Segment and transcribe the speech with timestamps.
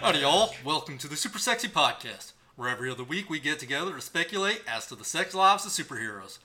[0.00, 0.54] Howdy, y'all.
[0.64, 4.62] Welcome to the Super Sexy Podcast, where every other week we get together to speculate
[4.66, 6.38] as to the sex lives of superheroes.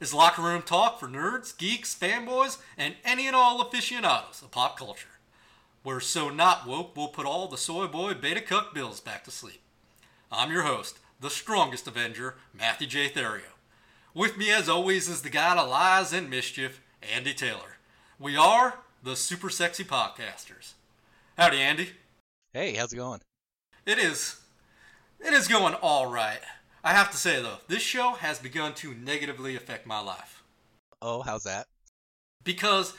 [0.00, 4.78] It's locker room talk for nerds, geeks, fanboys, and any and all aficionados of pop
[4.78, 5.20] culture.
[5.84, 9.30] We're so not woke, we'll put all the soy boy beta cuck bills back to
[9.30, 9.60] sleep.
[10.32, 13.10] I'm your host, the strongest Avenger, Matthew J.
[13.10, 13.59] Therio.
[14.14, 16.80] With me, as always, is the guy to lies and mischief,
[17.14, 17.76] Andy Taylor.
[18.18, 20.72] We are the Super Sexy Podcasters.
[21.38, 21.90] Howdy, Andy.
[22.52, 23.20] Hey, how's it going?
[23.86, 24.40] It is.
[25.20, 26.40] It is going all right.
[26.82, 30.42] I have to say though, this show has begun to negatively affect my life
[31.02, 31.66] Oh, how's that?
[32.42, 32.94] because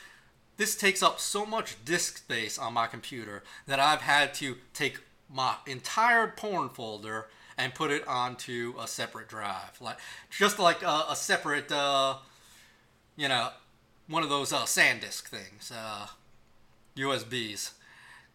[0.58, 5.00] this takes up so much disk space on my computer that I've had to take
[5.34, 7.28] my entire porn folder
[7.62, 9.98] and put it onto a separate drive, like
[10.32, 12.16] just like a, a separate, uh,
[13.16, 13.50] you know,
[14.08, 16.08] one of those uh, SanDisk things, uh,
[16.98, 17.74] USBs.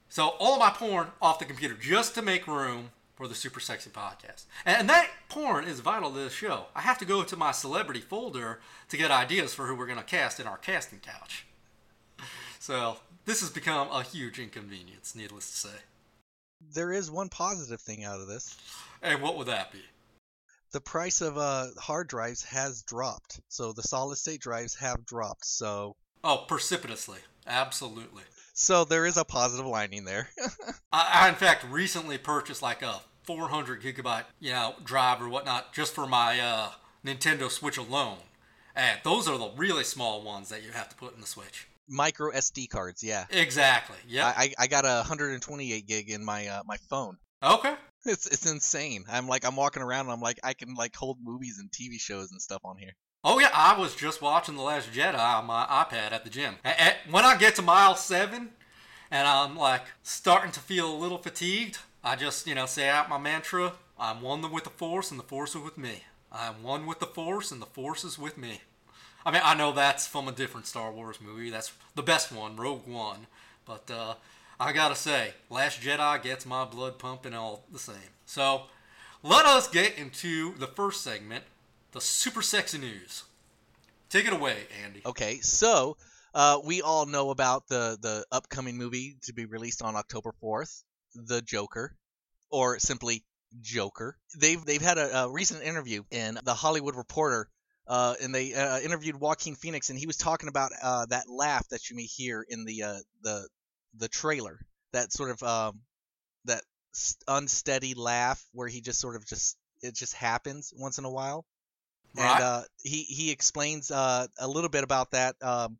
[0.08, 3.90] So all my porn off the computer just to make room for the Super Sexy
[3.90, 4.44] Podcast.
[4.64, 6.66] And that porn is vital to this show.
[6.76, 9.98] I have to go to my celebrity folder to get ideas for who we're going
[9.98, 11.46] to cast in our casting couch.
[12.60, 15.76] So this has become a huge inconvenience, needless to say.
[16.74, 18.56] There is one positive thing out of this.
[19.02, 19.82] And what would that be?
[20.72, 23.40] The price of uh, hard drives has dropped.
[23.48, 25.44] So the solid state drives have dropped.
[25.46, 27.18] So Oh, precipitously.
[27.46, 28.24] Absolutely.
[28.54, 30.28] so there is a positive lining there.
[30.92, 35.72] I, I in fact recently purchased like a 400 gigabyte, you know, drive or whatnot
[35.72, 36.70] just for my uh,
[37.04, 38.18] Nintendo Switch alone.
[38.74, 41.66] And those are the really small ones that you have to put in the Switch.
[41.88, 43.26] Micro SD cards, yeah.
[43.30, 43.96] Exactly.
[44.08, 44.26] Yeah.
[44.26, 47.16] I, I I got a 128 gig in my uh, my phone.
[47.42, 47.74] Okay.
[48.08, 49.04] It's it's insane.
[49.10, 52.00] I'm like I'm walking around and I'm like I can like hold movies and TV
[52.00, 52.92] shows and stuff on here.
[53.24, 56.56] Oh yeah, I was just watching The Last Jedi on my iPad at the gym.
[56.64, 58.50] A- a- When I get to mile seven,
[59.10, 63.08] and I'm like starting to feel a little fatigued, I just you know say out
[63.08, 66.04] my mantra: "I'm one with the Force, and the Force is with me.
[66.30, 68.60] I'm one with the Force, and the Force is with me."
[69.24, 71.50] I mean, I know that's from a different Star Wars movie.
[71.50, 73.26] That's the best one, Rogue One.
[73.64, 74.14] But uh,
[74.58, 77.96] I gotta say, Last Jedi gets my blood pumping all the same.
[78.24, 78.62] So
[79.22, 81.44] let us get into the first segment,
[81.92, 83.24] the super sexy news.
[84.08, 85.02] Take it away, Andy.
[85.04, 85.96] Okay, so
[86.34, 90.82] uh, we all know about the the upcoming movie to be released on October 4th,
[91.14, 91.94] The Joker,
[92.50, 93.24] or simply
[93.60, 94.16] Joker.
[94.38, 97.48] They've they've had a, a recent interview in the Hollywood Reporter,
[97.86, 101.68] uh, and they uh, interviewed Joaquin Phoenix, and he was talking about uh, that laugh
[101.68, 103.48] that you may hear in the uh, the
[103.98, 104.58] the trailer,
[104.92, 105.80] that sort of um,
[106.44, 106.62] that
[107.28, 111.44] unsteady laugh where he just sort of just it just happens once in a while
[112.16, 112.32] Right.
[112.32, 115.76] and uh, he he explains uh, a little bit about that um,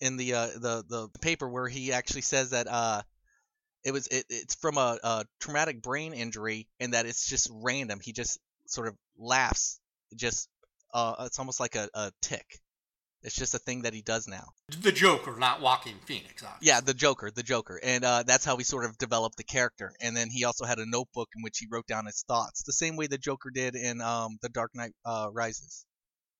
[0.00, 3.02] in the uh, the the paper where he actually says that uh,
[3.84, 8.00] it was it, it's from a, a traumatic brain injury and that it's just random.
[8.02, 9.80] He just sort of laughs,
[10.14, 10.48] just
[10.92, 12.60] uh, it's almost like a, a tick.
[13.22, 14.44] It's just a thing that he does now.
[14.80, 16.42] the Joker, not Joaquin Phoenix.
[16.42, 16.68] obviously.
[16.68, 19.92] Yeah, the Joker, the Joker, and uh, that's how he sort of developed the character.
[20.00, 22.72] And then he also had a notebook in which he wrote down his thoughts, the
[22.72, 25.84] same way the Joker did in um, the Dark Knight uh, Rises,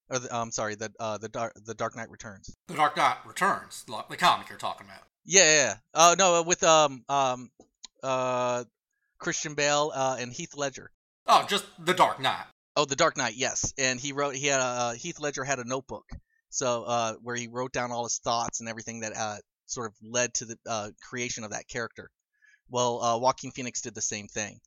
[0.09, 2.55] or the, um, sorry, the uh, the Dark the Dark Knight Returns.
[2.69, 5.03] The Dark Knight Returns, the comic you're talking about.
[5.25, 5.75] Yeah, yeah.
[5.95, 7.51] Oh no, with um um
[8.03, 8.65] uh
[9.19, 10.91] Christian Bale uh, and Heath Ledger.
[11.27, 12.47] Oh, just the Dark Knight.
[12.77, 13.75] Oh, the Dark Knight, yes.
[13.77, 16.05] And he wrote he had a uh, Heath Ledger had a notebook,
[16.51, 19.37] so uh, where he wrote down all his thoughts and everything that uh,
[19.67, 22.11] sort of led to the uh, creation of that character.
[22.71, 24.61] Well, uh, Joaquin Phoenix did the same thing.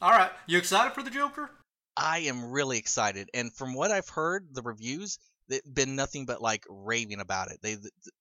[0.00, 1.50] All right, you excited for the Joker?
[1.96, 5.18] I am really excited, and from what I've heard, the reviews
[5.48, 7.58] they've been nothing but like raving about it.
[7.62, 7.76] They,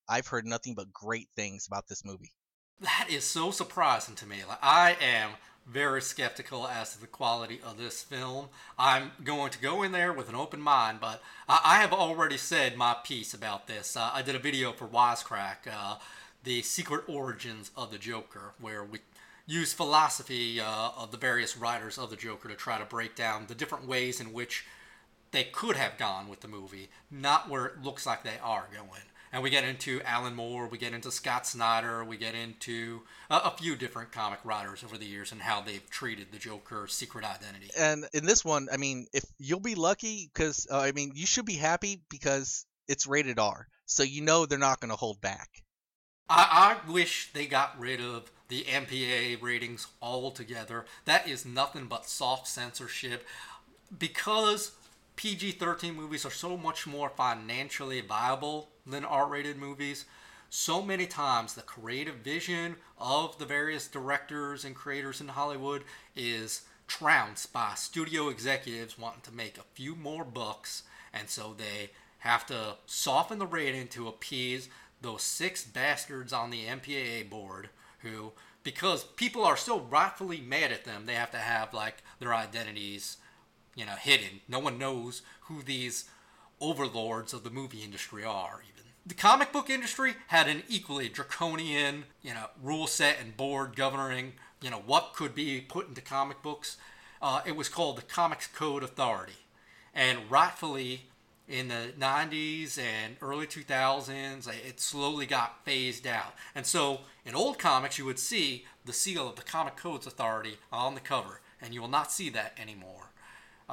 [0.08, 2.32] I've heard nothing but great things about this movie.
[2.82, 4.38] That is so surprising to me.
[4.48, 5.32] Like I am
[5.68, 8.48] very skeptical as to the quality of this film.
[8.78, 12.38] I'm going to go in there with an open mind, but I, I have already
[12.38, 13.96] said my piece about this.
[13.96, 15.98] Uh, I did a video for Wisecrack, uh,
[16.44, 19.00] the secret origins of the Joker, where we
[19.46, 23.46] use philosophy uh, of the various writers of the Joker to try to break down
[23.48, 24.66] the different ways in which
[25.30, 29.04] they could have gone with the movie, not where it looks like they are going.
[29.34, 33.36] And we get into Alan Moore, we get into Scott Snyder, we get into a,
[33.46, 37.24] a few different comic writers over the years and how they've treated the Joker's secret
[37.24, 37.70] identity.
[37.78, 41.26] And in this one, I mean, if you'll be lucky, because uh, I mean, you
[41.26, 45.22] should be happy because it's rated R, so you know they're not going to hold
[45.22, 45.50] back.
[46.30, 50.86] I, I wish they got rid of the MPA ratings altogether.
[51.06, 53.26] That is nothing but soft censorship
[53.98, 54.72] because
[55.16, 60.06] PG 13 movies are so much more financially viable than R rated movies.
[60.50, 65.84] So many times, the creative vision of the various directors and creators in Hollywood
[66.16, 70.84] is trounced by studio executives wanting to make a few more bucks,
[71.14, 74.68] and so they have to soften the rating to appease
[75.02, 77.70] those six bastards on the MPAA board
[78.00, 82.34] who, because people are still rightfully mad at them, they have to have like their
[82.34, 83.18] identities,
[83.76, 84.42] you know, hidden.
[84.48, 86.10] No one knows who these
[86.60, 88.62] overlords of the movie industry are.
[89.06, 94.34] The comic book industry had an equally draconian, you know, rule set and board governing,
[94.62, 96.78] you know, what could be put into comic books.
[97.20, 99.34] Uh, it was called the Comics Code Authority.
[99.94, 101.06] And rightfully,
[101.48, 106.36] in the 90s and early 2000s, it slowly got phased out.
[106.54, 110.58] And so in old comics, you would see the seal of the Comic Codes Authority
[110.72, 113.11] on the cover, and you will not see that anymore.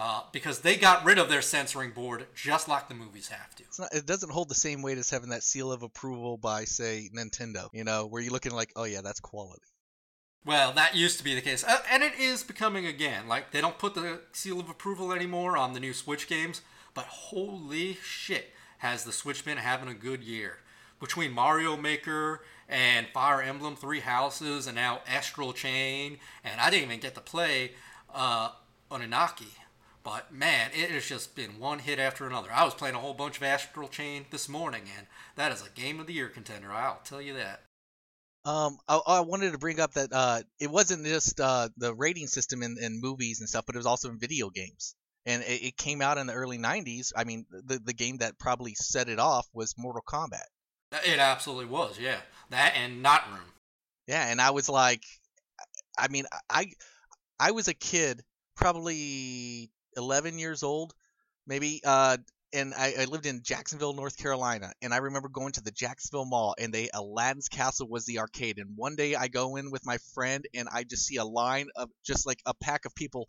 [0.01, 3.65] Uh, because they got rid of their censoring board just like the movies have to.
[3.81, 7.11] Not, it doesn't hold the same weight as having that seal of approval by, say,
[7.13, 9.67] Nintendo, you know, where you're looking like, oh yeah, that's quality.
[10.45, 13.27] Well, that used to be the case, uh, and it is becoming again.
[13.27, 16.63] Like they don't put the seal of approval anymore on the new Switch games,
[16.95, 20.59] but holy shit, has the Switch been having a good year?
[21.01, 26.85] Between Mario Maker and Fire Emblem Three Houses, and now Astral Chain, and I didn't
[26.85, 27.73] even get to play
[28.15, 28.51] uh,
[28.93, 29.57] Oninaki.
[30.09, 32.49] But man, it has just been one hit after another.
[32.51, 35.07] I was playing a whole bunch of Astral Chain this morning, and
[35.37, 36.73] that is a game of the year contender.
[36.73, 37.61] I'll tell you that.
[38.47, 42.27] Um, I, I wanted to bring up that uh, it wasn't just uh, the rating
[42.27, 44.95] system in, in movies and stuff, but it was also in video games.
[45.27, 47.13] And it, it came out in the early '90s.
[47.15, 50.47] I mean, the the game that probably set it off was Mortal Kombat.
[51.05, 52.17] It absolutely was, yeah.
[52.49, 53.53] That and Not Room.
[54.07, 55.03] Yeah, and I was like,
[55.99, 56.73] I mean, I
[57.39, 58.23] I was a kid,
[58.57, 60.95] probably 11 years old,
[61.47, 61.83] maybe.
[61.85, 62.17] Uh,
[62.53, 66.25] and I, I, lived in Jacksonville, North Carolina, and I remember going to the Jacksonville
[66.25, 68.59] Mall, and they Aladdin's Castle was the arcade.
[68.59, 71.69] And one day I go in with my friend, and I just see a line
[71.77, 73.27] of just like a pack of people,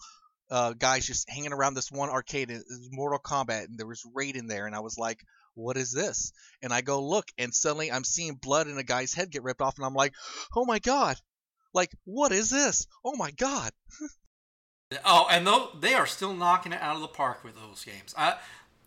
[0.50, 2.50] uh, guys just hanging around this one arcade.
[2.50, 5.22] It was Mortal Kombat, and there was Raiden there, and I was like,
[5.54, 6.32] "What is this?"
[6.62, 9.62] And I go look, and suddenly I'm seeing blood and a guy's head get ripped
[9.62, 10.14] off, and I'm like,
[10.56, 11.18] "Oh my god!"
[11.74, 12.88] Like, what is this?
[13.04, 13.72] Oh my god!
[15.06, 18.14] Oh, and though they are still knocking it out of the park with those games.
[18.18, 18.38] I,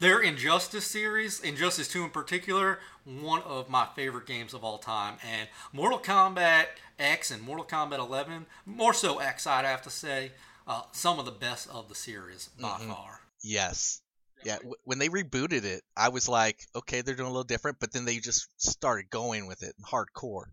[0.00, 5.14] their Injustice series, Injustice 2 in particular, one of my favorite games of all time.
[5.24, 6.66] And Mortal Kombat
[6.98, 10.32] X and Mortal Kombat 11, more so X, I'd have to say,
[10.66, 12.90] uh, some of the best of the series by mm-hmm.
[12.90, 13.20] far.
[13.42, 14.00] Yes.
[14.44, 17.78] Yeah, w- when they rebooted it, I was like, okay, they're doing a little different,
[17.78, 20.46] but then they just started going with it hardcore.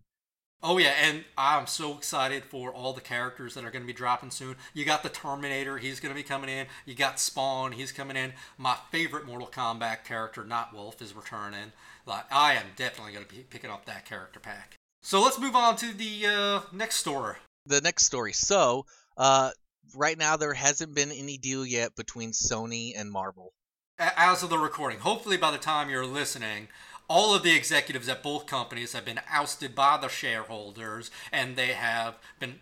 [0.62, 3.94] Oh yeah, and I'm so excited for all the characters that are going to be
[3.94, 4.56] dropping soon.
[4.74, 6.66] You got the Terminator, he's going to be coming in.
[6.84, 8.34] You got Spawn, he's coming in.
[8.58, 11.72] My favorite Mortal Kombat character, Nightwolf, is returning.
[12.04, 14.76] Like I am definitely going to be picking up that character pack.
[15.02, 17.36] So let's move on to the uh, next story.
[17.64, 18.34] The next story.
[18.34, 18.84] So,
[19.16, 19.52] uh,
[19.94, 23.54] right now there hasn't been any deal yet between Sony and Marvel.
[23.98, 26.68] As of the recording, hopefully by the time you're listening,
[27.10, 31.72] all of the executives at both companies have been ousted by the shareholders and they
[31.72, 32.60] have been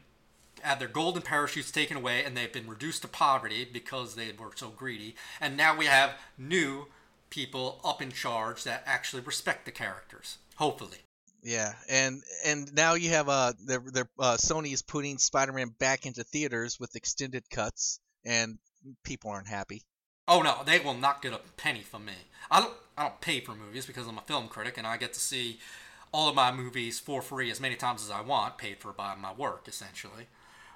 [0.63, 4.51] had their golden parachutes taken away and they've been reduced to poverty because they were
[4.57, 5.15] so greedy.
[5.41, 6.87] And now we have new
[7.31, 10.99] people up in charge that actually respect the characters hopefully.
[11.43, 16.07] Yeah and and now you have uh their, their uh, sony is putting spider-man back
[16.07, 18.59] into theaters with extended cuts and
[19.05, 19.83] people aren't happy.
[20.27, 22.15] Oh no, they will not get a penny from me.
[22.51, 25.13] I don't I don't pay for movies because I'm a film critic and I get
[25.13, 25.61] to see
[26.11, 29.15] all of my movies for free as many times as I want, paid for by
[29.15, 30.27] my work essentially.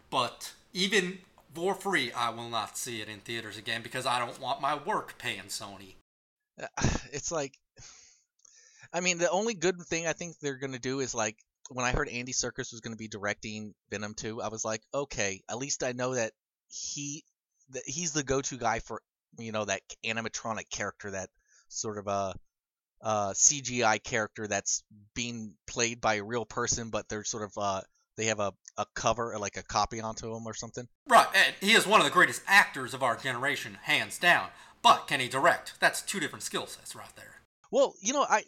[0.09, 1.19] But even
[1.53, 4.81] for free, I will not see it in theaters again because I don't want my
[4.81, 5.95] work paying Sony.
[7.13, 7.59] It's like,
[8.93, 11.37] I mean, the only good thing I think they're gonna do is like
[11.71, 15.43] when I heard Andy Serkis was gonna be directing Venom 2, I was like, okay,
[15.51, 16.33] at least I know that
[16.69, 17.25] he
[17.71, 19.03] that he's the go-to guy for
[19.39, 21.31] you know that animatronic character that
[21.73, 22.35] sort of a,
[23.01, 24.83] a CGI character that's
[25.15, 27.81] being played by a real person, but they're sort of uh,
[28.17, 30.87] they have a, a cover like a copy onto him or something.
[31.09, 34.49] Right, and he is one of the greatest actors of our generation, hands down.
[34.83, 35.75] But can he direct?
[35.81, 37.43] That's two different skill sets right there.
[37.71, 38.43] Well, you know, I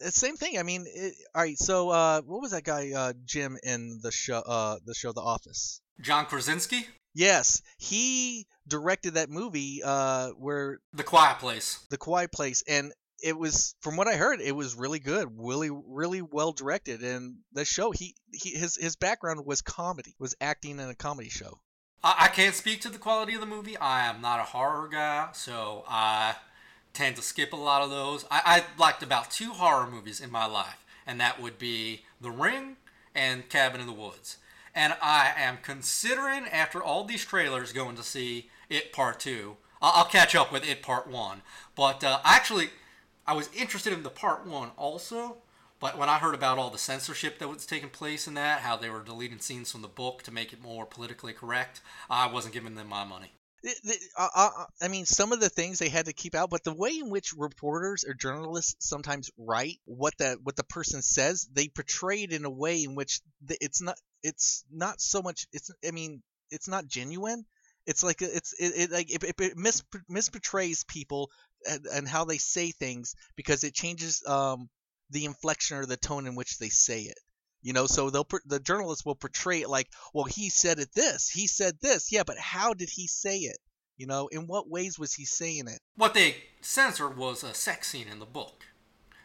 [0.00, 0.58] same thing.
[0.58, 1.58] I mean, it, all right.
[1.58, 4.38] So, uh, what was that guy uh, Jim in the show?
[4.38, 5.80] Uh, the show The Office.
[6.00, 6.86] John Krasinski.
[7.14, 11.86] Yes, he directed that movie uh, where The Quiet Place.
[11.90, 12.92] The Quiet Place, and
[13.22, 17.02] it was from what I heard, it was really good, really, really well directed.
[17.02, 21.28] And the show, he, he his his background was comedy, was acting in a comedy
[21.28, 21.60] show.
[22.02, 23.76] I, I can't speak to the quality of the movie.
[23.78, 26.34] I am not a horror guy, so I
[26.92, 28.24] tend to skip a lot of those.
[28.30, 32.30] I, I liked about two horror movies in my life, and that would be The
[32.30, 32.76] Ring
[33.14, 34.38] and Cabin in the Woods.
[34.74, 39.56] And I am considering, after all these trailers, going to see It Part 2.
[39.80, 41.42] I'll, catch up with It Part 1.
[41.76, 42.70] But uh, actually,
[43.26, 45.36] I was interested in the Part 1 also.
[45.80, 48.76] But when I heard about all the censorship that was taking place in that, how
[48.76, 52.54] they were deleting scenes from the book to make it more politically correct, I wasn't
[52.54, 53.32] giving them my money.
[53.62, 56.64] The- uh, uh, I mean, some of the things they had to keep out, but
[56.64, 61.48] the way in which reporters or journalists sometimes write what the what the person says,
[61.52, 65.46] they portray it in a way in which it's not it's not so much.
[65.52, 67.44] It's I mean, it's not genuine.
[67.86, 71.30] It's like it's it, it like it, it, mis misportrays people
[71.70, 74.68] and, and how they say things because it changes um
[75.10, 77.18] the inflection or the tone in which they say it.
[77.62, 81.28] You know, so they'll the journalists will portray it like, well, he said it this,
[81.28, 83.58] he said this, yeah, but how did he say it?
[83.96, 85.80] You know, in what ways was he saying it?
[85.96, 88.64] What they censored was a sex scene in the book.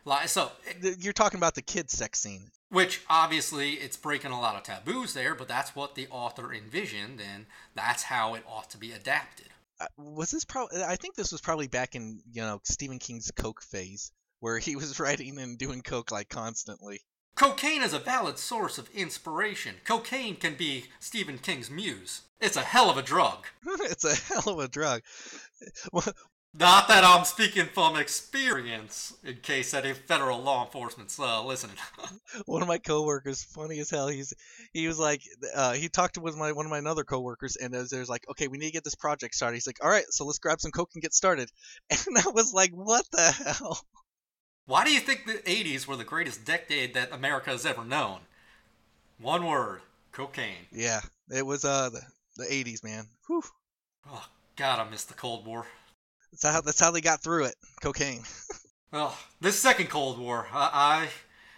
[0.06, 0.52] Like so,
[0.82, 2.50] Th- You're talking about the kid sex scene.
[2.70, 7.20] which obviously it's breaking a lot of taboos there, but that's what the author envisioned,
[7.22, 9.48] and that's how it ought to be adapted.
[9.80, 10.84] Uh, Was this probably?
[10.84, 14.76] I think this was probably back in you know Stephen King's Coke phase, where he
[14.78, 17.02] was writing and doing Coke like constantly.
[17.36, 19.76] Cocaine is a valid source of inspiration.
[19.86, 22.24] Cocaine can be Stephen King's muse.
[22.42, 23.46] It's a hell of a drug.
[23.66, 25.02] it's a hell of a drug.
[26.54, 31.76] Not that I'm speaking from experience, in case any federal law enforcement's uh, listening.
[32.48, 34.34] one of my coworkers, funny as hell, he's
[34.74, 35.22] he was like,
[35.56, 38.26] uh, he talked to with my one of my other coworkers, and as there's like,
[38.32, 39.58] okay, we need to get this project started.
[39.58, 41.52] He's like, all right, so let's grab some coke and get started.
[42.08, 43.80] And I was like, what the hell?
[44.66, 48.22] Why do you think the 80s were the greatest decade that America has ever known?
[49.20, 50.68] One word cocaine.
[50.72, 52.02] Yeah, it was uh the,
[52.38, 53.06] the 80s, man.
[53.28, 53.44] Whew.
[54.10, 55.68] Oh, God, I miss the Cold War.
[56.32, 57.56] That's how that's how they got through it.
[57.82, 58.24] Cocaine.
[58.92, 61.08] Well, this second Cold War, I,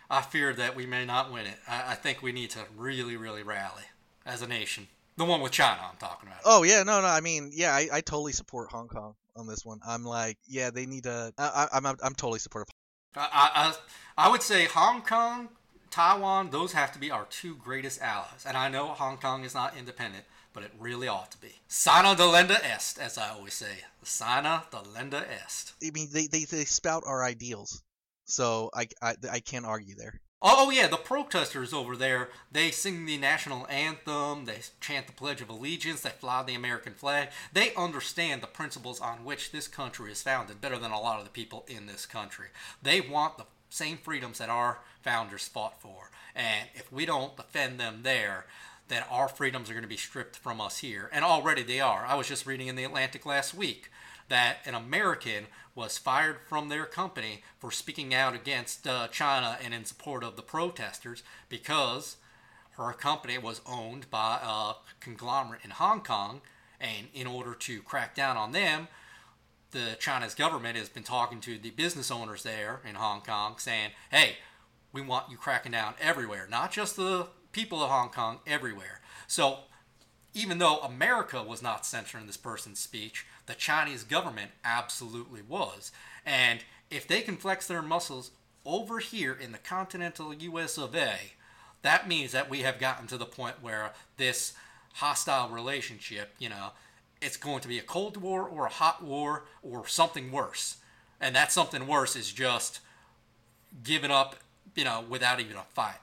[0.09, 1.55] I, I fear that we may not win it.
[1.65, 3.83] I, I think we need to really, really rally
[4.25, 4.87] as a nation.
[5.15, 6.41] The one with China, I'm talking about.
[6.43, 7.07] Oh yeah, no, no.
[7.07, 9.79] I mean, yeah, I, I totally support Hong Kong on this one.
[9.87, 11.33] I'm like, yeah, they need to.
[11.37, 12.73] I, I, I'm I'm totally supportive.
[13.15, 13.73] I,
[14.17, 15.49] I, I would say Hong Kong,
[15.89, 18.45] Taiwan, those have to be our two greatest allies.
[18.45, 21.61] And I know Hong Kong is not independent, but it really ought to be.
[21.67, 23.85] Sana delenda est, as I always say.
[24.03, 25.73] Sana delenda est.
[25.83, 27.83] I mean, they, they, they spout our ideals,
[28.25, 30.19] so I, I, I can't argue there.
[30.43, 35.13] Oh, oh, yeah, the protesters over there, they sing the national anthem, they chant the
[35.13, 37.29] Pledge of Allegiance, they fly the American flag.
[37.53, 41.25] They understand the principles on which this country is founded better than a lot of
[41.25, 42.47] the people in this country.
[42.81, 46.09] They want the same freedoms that our founders fought for.
[46.35, 48.47] And if we don't defend them there,
[48.91, 51.09] then our freedoms are going to be stripped from us here.
[51.13, 52.05] And already they are.
[52.05, 53.89] I was just reading in the Atlantic last week
[54.27, 59.73] that an American was fired from their company for speaking out against uh, China and
[59.73, 62.17] in support of the protesters because
[62.71, 66.41] her company was owned by a conglomerate in Hong Kong.
[66.79, 68.87] And in order to crack down on them,
[69.71, 73.91] the China's government has been talking to the business owners there in Hong Kong saying,
[74.09, 74.37] hey,
[74.91, 79.01] we want you cracking down everywhere, not just the people of Hong Kong, everywhere.
[79.27, 79.59] So
[80.33, 85.91] even though America was not censoring this person's speech, the Chinese government absolutely was.
[86.25, 88.31] And if they can flex their muscles
[88.65, 91.15] over here in the continental US of A,
[91.81, 94.53] that means that we have gotten to the point where this
[94.93, 96.69] hostile relationship, you know,
[97.21, 100.77] it's going to be a Cold War or a hot war or something worse.
[101.19, 102.79] And that something worse is just
[103.83, 104.35] giving up,
[104.75, 105.99] you know, without even a fight.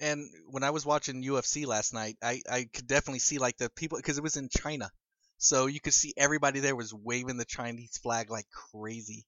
[0.00, 3.70] And when I was watching UFC last night, I, I could definitely see like the
[3.70, 4.90] people because it was in China,
[5.38, 9.24] so you could see everybody there was waving the Chinese flag like crazy.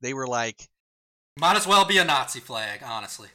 [0.00, 0.68] They were like,
[1.38, 3.28] Might as well be a Nazi flag, honestly.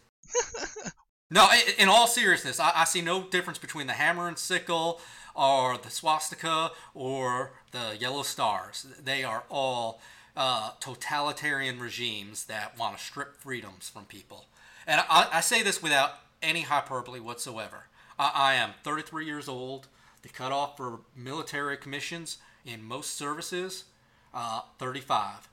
[1.32, 5.00] no, in all seriousness, I, I see no difference between the hammer and sickle
[5.36, 8.88] or the swastika or the yellow stars.
[9.04, 10.01] They are all
[10.36, 14.46] uh, totalitarian regimes that want to strip freedoms from people.
[14.88, 16.12] And I, I say this without
[16.46, 17.88] any hyperbole whatsoever.
[18.18, 19.88] I, I am 33 years old.
[20.22, 23.84] The cutoff for military commissions in most services,
[24.34, 25.50] uh, 35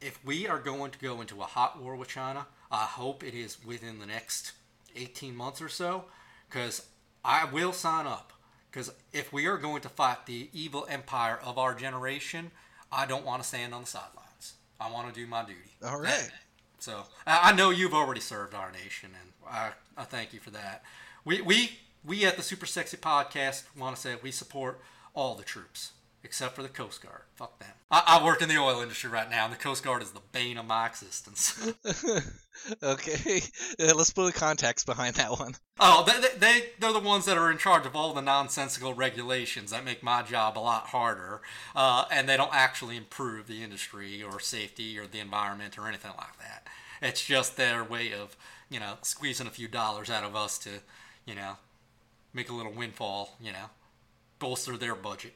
[0.00, 3.34] if we are going to go into a hot war with China, I hope it
[3.34, 4.52] is within the next
[4.94, 6.04] 18 months or so,
[6.48, 6.86] because
[7.24, 8.32] I will sign up.
[8.70, 12.50] Because if we are going to fight the evil empire of our generation,
[12.92, 14.54] I don't want to stand on the sidelines.
[14.78, 15.76] I want to do my duty.
[15.82, 16.30] All right.
[16.78, 20.50] So I I know you've already served our nation, and I, I thank you for
[20.50, 20.82] that.
[21.24, 24.80] We we we at the Super Sexy Podcast want to say we support
[25.14, 25.92] all the troops
[26.26, 27.22] except for the Coast Guard.
[27.36, 27.70] Fuck them.
[27.90, 30.20] I, I work in the oil industry right now, and the Coast Guard is the
[30.32, 31.72] bane of my existence.
[32.82, 33.40] okay,
[33.78, 35.54] yeah, let's put a context behind that one.
[35.78, 39.70] Oh, they, they, they're the ones that are in charge of all the nonsensical regulations
[39.70, 41.42] that make my job a lot harder,
[41.76, 46.12] uh, and they don't actually improve the industry or safety or the environment or anything
[46.18, 46.66] like that.
[47.00, 48.36] It's just their way of,
[48.70, 50.70] you know, squeezing a few dollars out of us to,
[51.24, 51.56] you know,
[52.32, 53.70] make a little windfall, you know,
[54.38, 55.34] bolster their budget.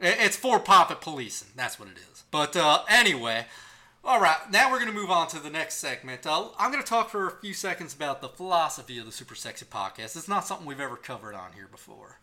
[0.00, 1.48] It's for profit policing.
[1.56, 2.24] That's what it is.
[2.30, 3.46] But uh, anyway,
[4.04, 4.38] all right.
[4.50, 6.26] Now we're going to move on to the next segment.
[6.26, 9.34] Uh, I'm going to talk for a few seconds about the philosophy of the Super
[9.34, 10.16] Sexy Podcast.
[10.16, 12.20] It's not something we've ever covered on here before,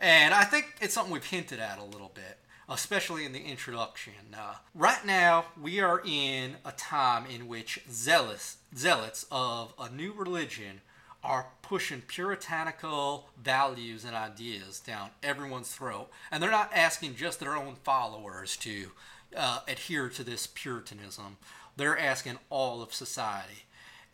[0.00, 2.38] and I think it's something we've hinted at a little bit,
[2.72, 4.12] especially in the introduction.
[4.34, 10.12] Uh, right now, we are in a time in which zealots zealots of a new
[10.12, 10.80] religion
[11.22, 16.08] are pushing puritanical values and ideas down everyone's throat.
[16.30, 18.90] And they're not asking just their own followers to
[19.36, 21.36] uh, adhere to this puritanism,
[21.76, 23.64] they're asking all of society.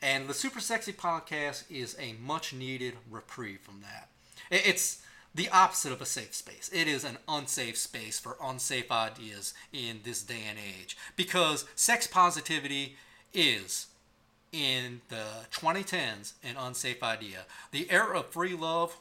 [0.01, 4.09] And the Super Sexy podcast is a much needed reprieve from that.
[4.51, 5.03] It's
[5.35, 6.71] the opposite of a safe space.
[6.73, 12.07] It is an unsafe space for unsafe ideas in this day and age because sex
[12.07, 12.97] positivity
[13.33, 13.89] is
[14.53, 17.45] in the 2010s an unsafe idea.
[17.71, 18.97] The era of free love,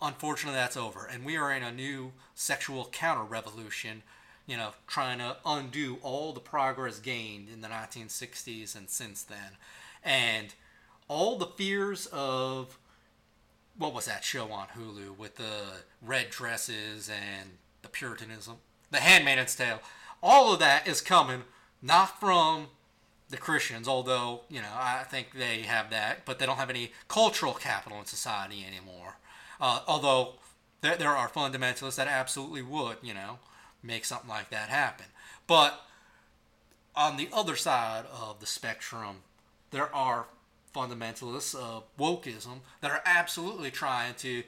[0.00, 4.02] unfortunately, that's over, and we are in a new sexual counter revolution.
[4.46, 9.58] You know, trying to undo all the progress gained in the 1960s and since then,
[10.02, 10.54] and
[11.06, 12.78] all the fears of
[13.78, 17.50] what was that show on Hulu with the red dresses and
[17.82, 18.56] the Puritanism,
[18.90, 19.80] The Handmaid's Tale.
[20.22, 21.44] All of that is coming
[21.80, 22.66] not from
[23.30, 26.92] the Christians, although, you know, I think they have that, but they don't have any
[27.06, 29.16] cultural capital in society anymore.
[29.60, 30.34] Uh, although
[30.80, 33.38] there, there are fundamentalists that absolutely would, you know,
[33.82, 35.06] make something like that happen.
[35.46, 35.80] But
[36.96, 39.18] on the other side of the spectrum,
[39.70, 40.26] there are
[40.72, 44.42] fundamentalists of wokeism that are absolutely trying to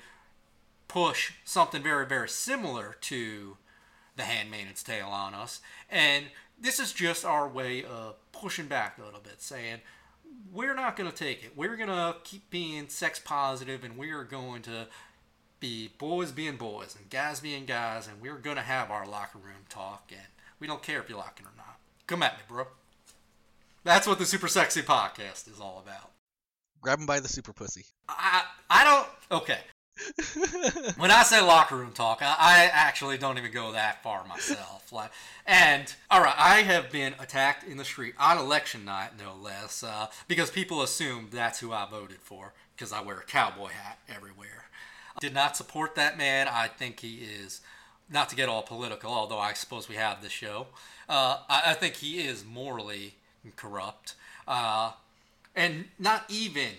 [0.89, 3.57] push something very, very similar to
[4.17, 5.61] the Handmaid's Tale on us.
[5.89, 6.27] And
[6.61, 9.81] this is just our way of pushing back a little bit, saying
[10.53, 11.53] we're not going to take it.
[11.57, 14.89] We're going to keep being sex positive and we are going to
[15.61, 19.39] be boys being boys and guys being guys and we're going to have our locker
[19.39, 20.27] room talk and
[20.59, 21.79] we don't care if you like it or not.
[22.07, 22.67] Come at me, bro.
[23.85, 26.10] That's what the Super Sexy podcast is all about.
[26.81, 27.85] Grab him by the super pussy.
[28.09, 29.59] I I don't okay.
[30.97, 34.79] when I say locker room talk, I, I, actually don't even go that far myself.
[34.93, 35.13] Like,
[35.47, 39.85] and all right, I have been attacked in the street on election night, no less,
[39.85, 43.99] uh, because people assume that's who I voted for because I wear a cowboy hat
[44.09, 44.65] everywhere.
[45.21, 46.49] Did not support that man.
[46.49, 47.61] I think he is
[48.11, 50.67] not to get all political, although I suppose we have this show.
[51.09, 53.15] Uh, I, I, think he is morally
[53.55, 54.15] corrupt,
[54.49, 54.93] uh,
[55.55, 56.71] and not even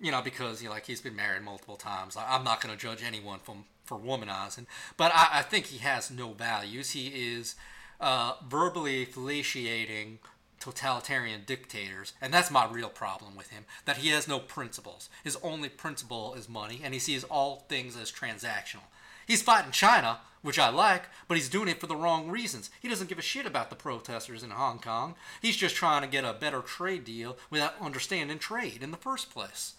[0.00, 2.16] you know, because you know, like he's been married multiple times.
[2.16, 6.10] I'm not going to judge anyone from for womanizing, but I, I, think he has
[6.10, 6.90] no values.
[6.90, 7.54] He is
[8.00, 10.18] uh, verbally fellatiating
[10.58, 13.64] totalitarian dictators, and that's my real problem with him.
[13.84, 15.08] That he has no principles.
[15.22, 18.88] His only principle is money, and he sees all things as transactional.
[19.26, 22.70] He's fighting China, which I like, but he's doing it for the wrong reasons.
[22.80, 25.16] He doesn't give a shit about the protesters in Hong Kong.
[25.42, 29.30] He's just trying to get a better trade deal without understanding trade in the first
[29.30, 29.74] place.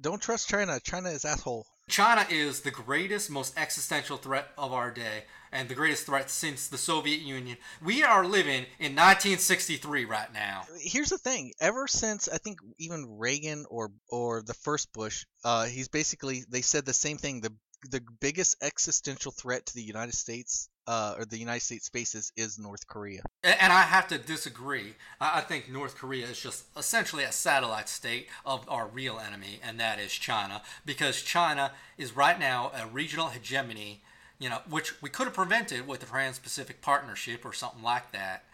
[0.00, 0.80] Don't trust China.
[0.80, 1.66] China is asshole.
[1.88, 6.66] China is the greatest, most existential threat of our day, and the greatest threat since
[6.66, 7.56] the Soviet Union.
[7.80, 10.64] We are living in 1963 right now.
[10.80, 15.66] Here's the thing: ever since I think even Reagan or or the first Bush, uh,
[15.66, 17.40] he's basically they said the same thing.
[17.40, 17.54] The
[17.88, 22.58] the biggest existential threat to the United States uh, or the United States spaces is
[22.58, 23.22] North Korea.
[23.42, 24.94] And I have to disagree.
[25.20, 29.80] I think North Korea is just essentially a satellite state of our real enemy, and
[29.80, 34.02] that is China, because China is right now a regional hegemony,
[34.38, 38.44] you know, which we could have prevented with the Trans-Pacific Partnership or something like that.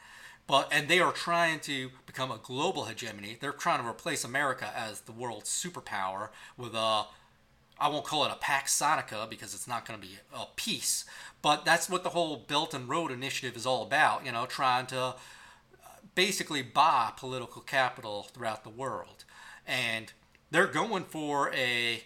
[0.46, 3.36] But and they are trying to become a global hegemony.
[3.40, 7.04] They're trying to replace America as the world's superpower with a
[7.82, 11.04] I won't call it a Pax Sinica because it's not going to be a peace,
[11.42, 14.86] but that's what the whole Belt and Road Initiative is all about, you know, trying
[14.86, 15.14] to uh,
[16.14, 19.24] basically buy political capital throughout the world.
[19.66, 20.12] And
[20.52, 22.04] they're going for a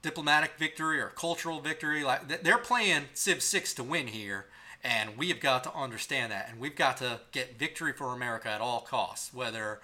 [0.00, 2.02] diplomatic victory or cultural victory.
[2.02, 4.46] Like they're playing Civ 6 to win here,
[4.82, 6.48] and we have got to understand that.
[6.48, 9.80] And we've got to get victory for America at all costs, whether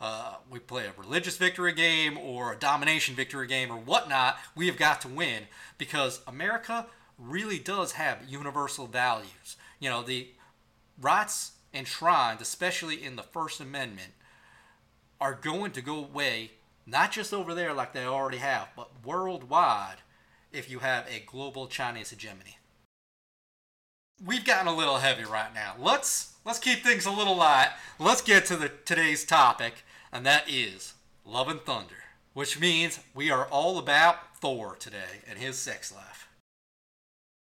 [0.00, 4.66] uh, we play a religious victory game or a domination victory game or whatnot, we
[4.66, 5.44] have got to win
[5.78, 6.86] because America
[7.18, 9.56] really does have universal values.
[9.80, 10.28] You know, the
[11.00, 14.12] rights enshrined, especially in the First Amendment,
[15.20, 16.52] are going to go away,
[16.86, 19.96] not just over there like they already have, but worldwide
[20.52, 22.58] if you have a global Chinese hegemony.
[24.24, 25.74] We've gotten a little heavy right now.
[25.78, 27.72] Let's let's keep things a little light.
[27.98, 33.30] Let's get to the today's topic, and that is Love and Thunder, which means we
[33.30, 36.28] are all about Thor today and his sex life.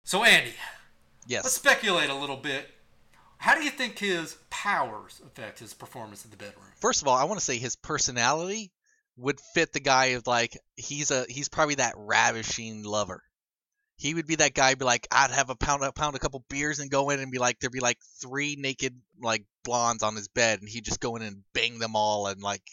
[0.06, 0.54] So Andy,
[1.26, 1.44] Yes.
[1.44, 2.70] let's speculate a little bit.
[3.38, 6.66] How do you think his powers affect his performance in the bedroom?
[6.80, 8.72] First of all, I want to say his personality
[9.18, 13.24] would fit the guy of like he's a he's probably that ravishing lover.
[14.02, 14.74] He would be that guy.
[14.74, 17.32] Be like, I'd have a pound, a pound, a couple beers, and go in and
[17.32, 21.00] be like, there'd be like three naked like blondes on his bed, and he'd just
[21.00, 22.64] go in and bang them all, and like,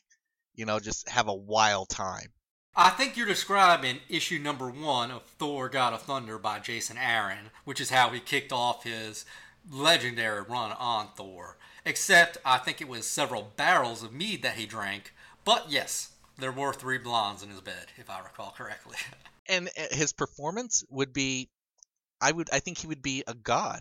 [0.54, 2.28] you know, just have a wild time.
[2.74, 7.50] I think you're describing issue number one of Thor God of Thunder by Jason Aaron,
[7.66, 9.26] which is how he kicked off his
[9.70, 11.58] legendary run on Thor.
[11.84, 15.12] Except I think it was several barrels of mead that he drank.
[15.44, 18.96] But yes, there were three blondes in his bed, if I recall correctly.
[19.48, 21.48] And uh, his performance would be,
[22.20, 23.80] I would, I think he would be a god.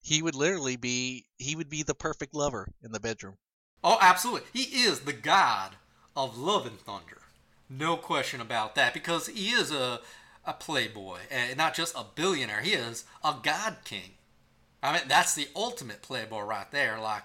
[0.00, 3.36] He would literally be, he would be the perfect lover in the bedroom.
[3.82, 4.48] oh, absolutely.
[4.52, 5.76] He is the god
[6.16, 7.18] of love and thunder.
[7.68, 10.00] No question about that, because he is a,
[10.46, 12.62] a playboy, and not just a billionaire.
[12.62, 14.12] He is a god king.
[14.82, 16.98] I mean, that's the ultimate playboy right there.
[16.98, 17.24] Like,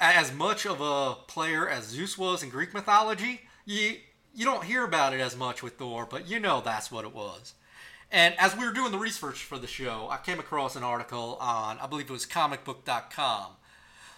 [0.00, 3.96] as much of a player as Zeus was in Greek mythology, you
[4.34, 7.14] you don't hear about it as much with Thor, but you know that's what it
[7.14, 7.54] was.
[8.10, 11.36] And as we were doing the research for the show, I came across an article
[11.40, 13.52] on, I believe it was comicbook.com,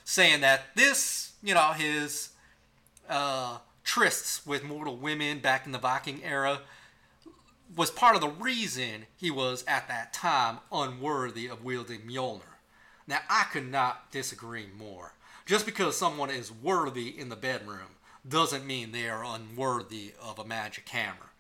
[0.05, 2.31] saying that this, you know, his
[3.09, 6.61] uh, trysts with mortal women back in the Viking era
[7.75, 12.43] was part of the reason he was at that time unworthy of wielding Mjolnir.
[13.07, 15.15] Now, I could not disagree more.
[15.47, 17.96] Just because someone is worthy in the bedroom
[18.29, 21.33] doesn't mean they are unworthy of a magic hammer.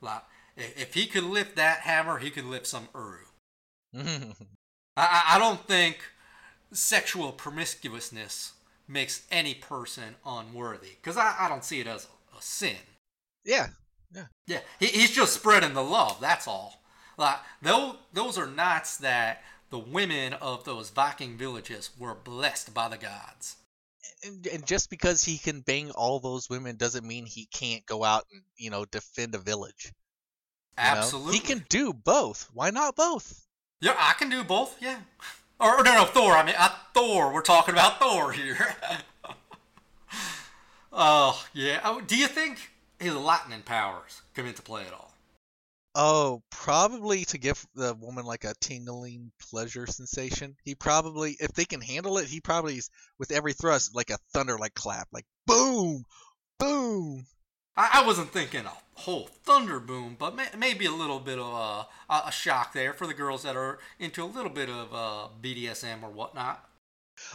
[0.00, 0.22] Like,
[0.56, 3.24] if he could lift that hammer, he could lift some Uru.
[4.96, 5.98] I, I don't think
[6.72, 8.52] sexual promiscuousness
[8.86, 12.76] makes any person unworthy because I, I don't see it as a, a sin.
[14.12, 16.18] yeah, Yeah, he, he's just spreading the love.
[16.20, 16.82] That's all.
[17.16, 22.88] Like those, those are nights that the women of those Viking villages were blessed by
[22.88, 23.56] the gods.
[24.24, 28.04] And, and just because he can bang all those women doesn't mean he can't go
[28.04, 29.92] out and you know defend a village.
[30.76, 30.90] you know?
[30.90, 32.48] Absolutely, he can do both.
[32.52, 33.46] Why not both?
[33.80, 34.76] Yeah, I can do both.
[34.80, 34.98] Yeah.
[35.60, 36.32] Or, or no, no, Thor.
[36.32, 37.32] I mean, I, Thor.
[37.32, 38.76] We're talking about Thor here.
[40.90, 41.80] Oh yeah.
[41.84, 45.12] Oh, do you think his lightning powers come into play at all?
[46.00, 50.54] Oh, probably to give the woman like a tingling pleasure sensation.
[50.62, 54.18] He probably, if they can handle it, he probably is with every thrust like a
[54.32, 56.04] thunder like clap, like boom,
[56.60, 57.26] boom.
[57.76, 61.88] I, I wasn't thinking a whole thunder boom, but may, maybe a little bit of
[62.08, 65.28] a, a, shock there for the girls that are into a little bit of uh,
[65.42, 66.64] BDSM or whatnot.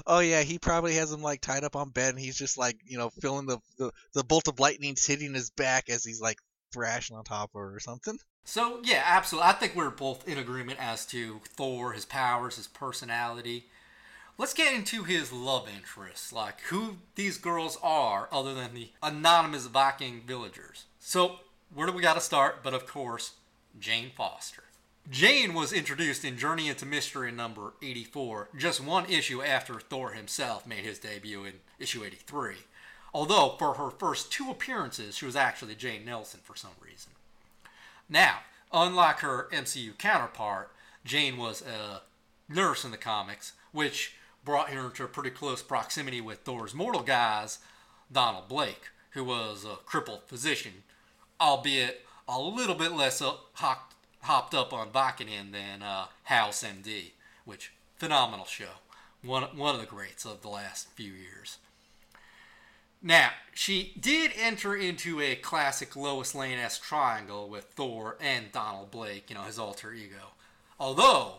[0.08, 2.78] Oh yeah, he probably has him like tied up on bed, and he's just like
[2.86, 6.38] you know feeling the the, the bolt of lightning hitting his back as he's like
[6.72, 8.18] thrashing on top of her or something.
[8.44, 9.50] So yeah, absolutely.
[9.50, 13.66] I think we're both in agreement as to Thor, his powers, his personality.
[14.38, 19.68] Let's get into his love interests, like who these girls are, other than the anonymous
[19.68, 20.86] Viking villagers.
[21.00, 21.40] So
[21.74, 22.64] where do we got to start?
[22.64, 23.34] But of course,
[23.80, 24.64] Jane Foster.
[25.10, 30.66] Jane was introduced in Journey into Mystery number 84, just one issue after Thor himself
[30.66, 32.56] made his debut in issue 83.
[33.14, 37.12] Although, for her first two appearances, she was actually Jane Nelson for some reason.
[38.10, 38.40] Now,
[38.72, 40.72] unlike her MCU counterpart,
[41.06, 42.02] Jane was a
[42.50, 47.60] nurse in the comics, which brought her into pretty close proximity with Thor's mortal guise,
[48.12, 50.84] Donald Blake, who was a crippled physician,
[51.40, 57.12] albeit a little bit less up, hopped, hopped up on Vicodin than uh, House MD,
[57.46, 58.80] which phenomenal show,
[59.22, 61.58] one one of the greats of the last few years.
[63.06, 68.92] Now, she did enter into a classic Lois Lane S triangle with Thor and Donald
[68.92, 70.32] Blake, you know, his alter ego.
[70.80, 71.34] Although,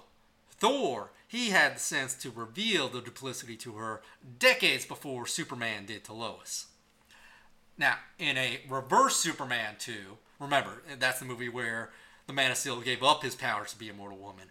[0.51, 4.03] Thor, he had the sense to reveal the duplicity to her
[4.39, 6.67] decades before Superman did to Lois.
[7.79, 9.95] Now, in a reverse Superman 2,
[10.39, 11.91] remember, that's the movie where
[12.27, 14.51] the Man of Steel gave up his powers to be a mortal woman.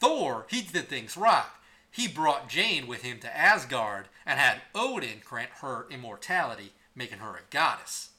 [0.00, 1.44] Thor, he did things right.
[1.90, 7.34] He brought Jane with him to Asgard and had Odin grant her immortality, making her
[7.34, 8.10] a goddess.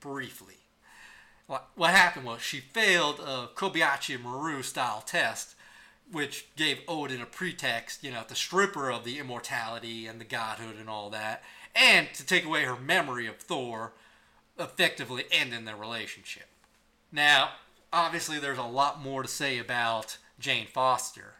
[0.00, 0.54] Briefly.
[1.46, 5.54] what happened was she failed a Kobayashi Maru style test,
[6.10, 10.24] which gave Odin a pretext, you know, to strip her of the immortality and the
[10.24, 11.42] godhood and all that,
[11.74, 13.92] and to take away her memory of Thor,
[14.58, 16.48] effectively ending their relationship.
[17.12, 17.50] Now,
[17.92, 21.34] obviously, there's a lot more to say about Jane Foster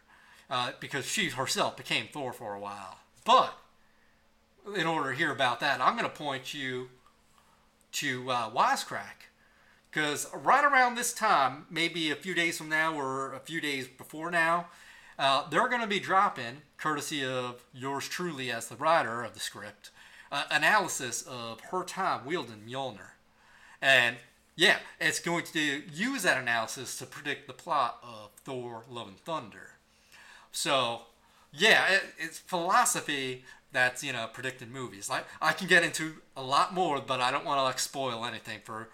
[0.49, 2.98] uh, because she herself became Thor for a while.
[3.25, 3.53] But
[4.75, 6.89] in order to hear about that, I'm going to point you
[7.93, 9.27] to uh, Wisecrack.
[9.89, 13.87] Because right around this time, maybe a few days from now or a few days
[13.87, 14.67] before now,
[15.17, 19.39] uh, they're going to be dropping, courtesy of yours truly as the writer of the
[19.39, 19.89] script,
[20.31, 23.11] uh, analysis of her time wielding Mjolnir.
[23.81, 24.17] And
[24.55, 29.17] yeah, it's going to use that analysis to predict the plot of Thor Love and
[29.17, 29.71] Thunder.
[30.51, 31.03] So,
[31.51, 35.09] yeah, it, it's philosophy that's, you know, predicting movies.
[35.09, 38.25] Like, I can get into a lot more, but I don't want to, like, spoil
[38.25, 38.89] anything for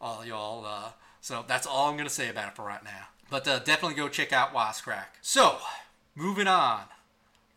[0.00, 0.64] all y'all.
[0.64, 3.08] Uh, so that's all I'm to say about it for right now.
[3.28, 5.06] But uh, definitely go check out Wisecrack.
[5.20, 5.58] So,
[6.14, 6.82] moving on.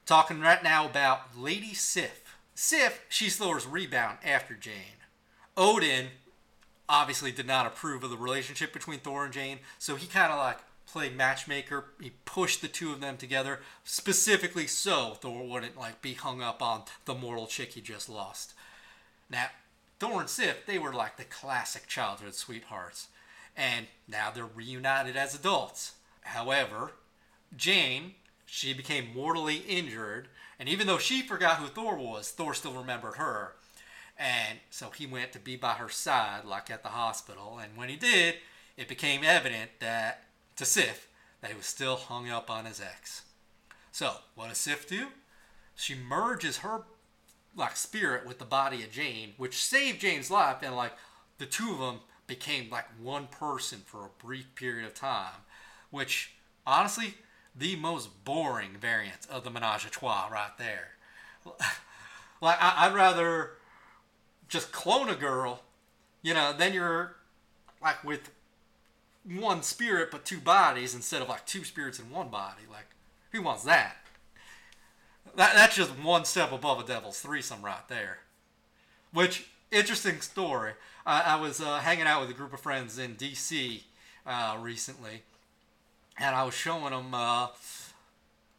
[0.06, 2.36] Talking right now about Lady Sif.
[2.56, 5.00] Sif, she's Thor's rebound after Jane.
[5.56, 6.08] Odin
[6.90, 10.38] obviously did not approve of the relationship between Thor and Jane, so he kind of
[10.38, 10.60] like
[10.94, 11.86] played matchmaker.
[12.00, 16.62] He pushed the two of them together specifically so Thor wouldn't like be hung up
[16.62, 18.54] on the mortal chick he just lost.
[19.28, 19.48] Now,
[20.00, 23.08] Thor and Sif, they were like the classic childhood sweethearts,
[23.58, 25.94] and now they're reunited as adults.
[26.22, 26.92] However,
[27.58, 28.14] Jane,
[28.46, 30.28] she became mortally injured,
[30.60, 33.54] and even though she forgot who Thor was, Thor still remembered her.
[34.16, 37.60] And so he went to be by her side, like at the hospital.
[37.60, 38.36] And when he did,
[38.78, 40.26] it became evident that
[40.56, 41.08] to Sif
[41.42, 43.24] that he was still hung up on his ex.
[43.92, 45.08] So what does Sif do?
[45.76, 46.84] She merges her
[47.56, 50.94] like spirit with the body of Jane, which saved Jane's life, and like
[51.38, 55.42] the two of them became like one person for a brief period of time,
[55.92, 56.34] which
[56.66, 57.16] honestly
[57.56, 60.92] the most boring variant of the menage a trois right there.
[62.42, 63.52] like I, would rather
[64.48, 65.62] just clone a girl,
[66.22, 67.16] you know, then you're
[67.82, 68.32] like with
[69.26, 72.64] one spirit but two bodies instead of like two spirits in one body.
[72.70, 72.88] Like,
[73.32, 73.98] who wants that?
[75.36, 78.20] That that's just one step above a devil's threesome right there.
[79.12, 80.74] Which interesting story.
[81.06, 83.84] I, I was uh, hanging out with a group of friends in D.C.
[84.26, 85.24] Uh, recently,
[86.18, 87.48] and I was showing them uh,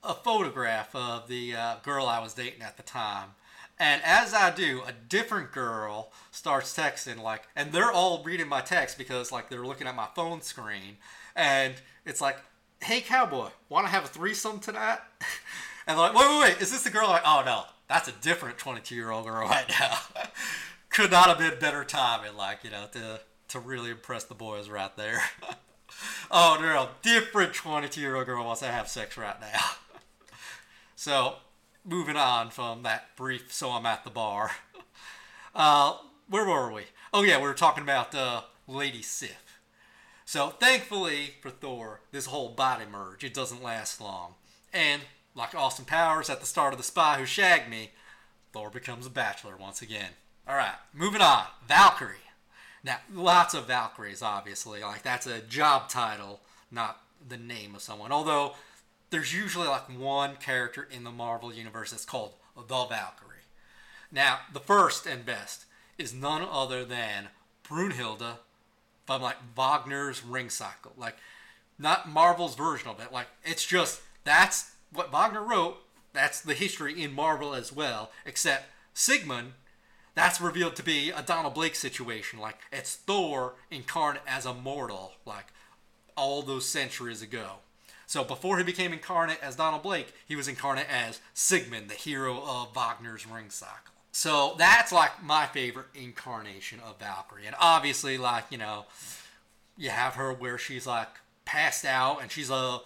[0.02, 3.30] a photograph of the uh, girl I was dating at the time.
[3.78, 8.60] And as I do, a different girl starts texting like, and they're all reading my
[8.60, 10.98] text because like they're looking at my phone screen,
[11.34, 11.74] and
[12.06, 12.38] it's like,
[12.82, 14.98] "Hey, cowboy, want to have a threesome tonight?"
[15.86, 18.58] and like, "Wait, wait, wait, is this the girl?" Like, oh no, that's a different
[18.58, 19.98] 22 year old girl right now.
[20.88, 24.68] Could not have been better timing, like you know, to to really impress the boys
[24.68, 25.20] right there.
[26.30, 29.60] oh, a different 22 year old girl wants to have sex right now.
[30.94, 31.36] so
[31.84, 34.50] moving on from that brief, so I'm at the bar.
[35.56, 36.82] Uh, where were we?
[37.12, 39.60] Oh yeah, we were talking about uh, Lady Sif.
[40.24, 44.34] So thankfully for Thor, this whole body merge it doesn't last long,
[44.72, 45.02] and
[45.36, 47.92] like Austin Powers at the start of The Spy Who Shagged Me,
[48.52, 50.10] Thor becomes a bachelor once again.
[50.48, 51.44] All right, moving on.
[51.68, 52.16] Valkyrie.
[52.82, 54.82] Now, lots of Valkyries, obviously.
[54.82, 58.10] Like that's a job title, not the name of someone.
[58.10, 58.54] Although
[59.14, 63.46] there's usually like one character in the Marvel universe that's called the Valkyrie.
[64.10, 67.28] Now, the first and best is none other than
[67.62, 68.38] Brunhilde
[69.06, 70.92] from like Wagner's Ring Cycle.
[70.96, 71.16] Like,
[71.78, 73.12] not Marvel's version of it.
[73.12, 75.76] Like, it's just that's what Wagner wrote.
[76.12, 78.10] That's the history in Marvel as well.
[78.26, 79.52] Except Sigmund,
[80.16, 82.40] that's revealed to be a Donald Blake situation.
[82.40, 85.12] Like, it's Thor incarnate as a mortal.
[85.24, 85.46] Like,
[86.16, 87.58] all those centuries ago.
[88.14, 92.40] So before he became incarnate as Donald Blake, he was incarnate as Sigmund, the hero
[92.46, 93.92] of Wagner's Ring Cycle.
[94.12, 97.44] So that's like my favorite incarnation of Valkyrie.
[97.44, 98.84] And obviously, like, you know,
[99.76, 101.08] you have her where she's like
[101.44, 102.82] passed out and she's a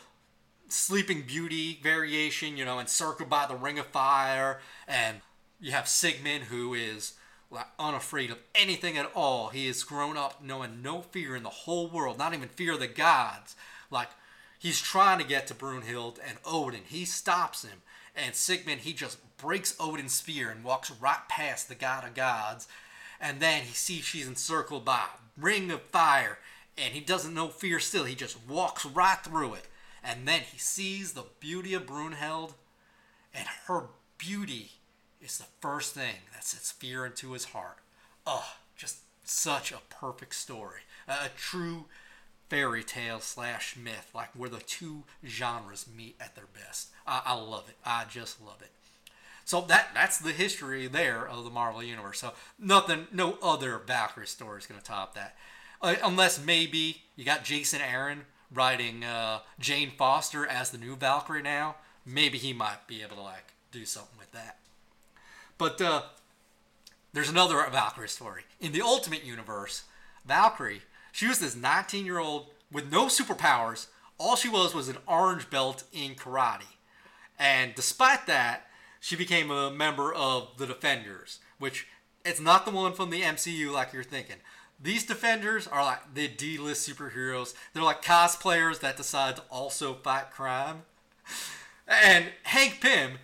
[0.70, 4.60] sleeping beauty variation, you know, encircled by the ring of fire.
[4.86, 5.18] And
[5.60, 7.12] you have Sigmund who is
[7.50, 9.48] like unafraid of anything at all.
[9.48, 12.80] He has grown up knowing no fear in the whole world, not even fear of
[12.80, 13.56] the gods.
[13.90, 14.08] Like
[14.58, 16.82] He's trying to get to Brunhild and Odin.
[16.86, 17.82] He stops him.
[18.16, 22.66] And Sigmund, he just breaks Odin's spear and walks right past the god of gods.
[23.20, 26.38] And then he sees she's encircled by a ring of fire.
[26.76, 28.04] And he doesn't know fear still.
[28.04, 29.68] He just walks right through it.
[30.02, 32.54] And then he sees the beauty of Brunhild.
[33.32, 33.84] And her
[34.16, 34.72] beauty
[35.20, 37.78] is the first thing that sets fear into his heart.
[38.26, 40.80] Oh, just such a perfect story.
[41.06, 41.84] a true
[42.48, 46.88] fairy tale slash myth, like where the two genres meet at their best.
[47.06, 47.76] I, I love it.
[47.84, 48.70] I just love it.
[49.44, 52.20] So that that's the history there of the Marvel universe.
[52.20, 55.36] So nothing, no other Valkyrie story is going to top that,
[55.80, 61.42] uh, unless maybe you got Jason Aaron writing uh, Jane Foster as the new Valkyrie
[61.42, 61.76] now.
[62.04, 64.58] Maybe he might be able to like do something with that.
[65.56, 66.02] But uh,
[67.12, 69.84] there's another Valkyrie story in the Ultimate Universe.
[70.26, 70.82] Valkyrie,
[71.12, 73.86] she was this 19 year old with no superpowers.
[74.18, 76.62] All she was was an orange belt in karate.
[77.38, 78.66] And despite that,
[79.00, 81.86] she became a member of the Defenders, which
[82.24, 84.36] it's not the one from the MCU like you're thinking.
[84.80, 87.54] These Defenders are like the D-list superheroes.
[87.72, 90.82] They're like cosplayers that decide to also fight crime.
[91.86, 93.18] And Hank Pym,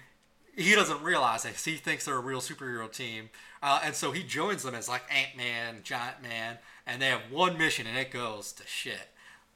[0.56, 1.56] he doesn't realize it.
[1.56, 3.30] He thinks they're a real superhero team.
[3.62, 7.58] Uh, and so he joins them as like Ant-Man, Giant Man, and they have one
[7.58, 9.08] mission and it goes to shit.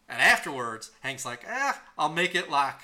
[0.08, 2.76] And afterwards, Hank's like, eh, I'll make it like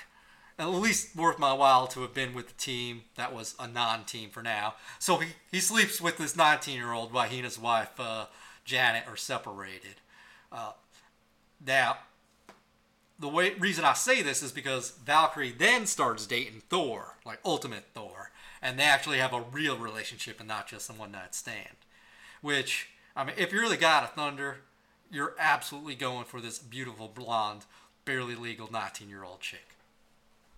[0.57, 4.29] at least worth my while to have been with the team that was a non-team
[4.29, 4.75] for now.
[4.99, 8.27] So he, he sleeps with this 19-year-old while he and his wife uh,
[8.63, 9.95] Janet are separated.
[10.51, 10.71] Uh,
[11.65, 11.97] now,
[13.19, 17.85] the way reason I say this is because Valkyrie then starts dating Thor, like Ultimate
[17.93, 18.31] Thor,
[18.61, 21.75] and they actually have a real relationship and not just a one-night stand.
[22.41, 24.57] Which I mean, if you're the god of thunder,
[25.09, 27.65] you're absolutely going for this beautiful blonde,
[28.03, 29.77] barely legal 19-year-old chick.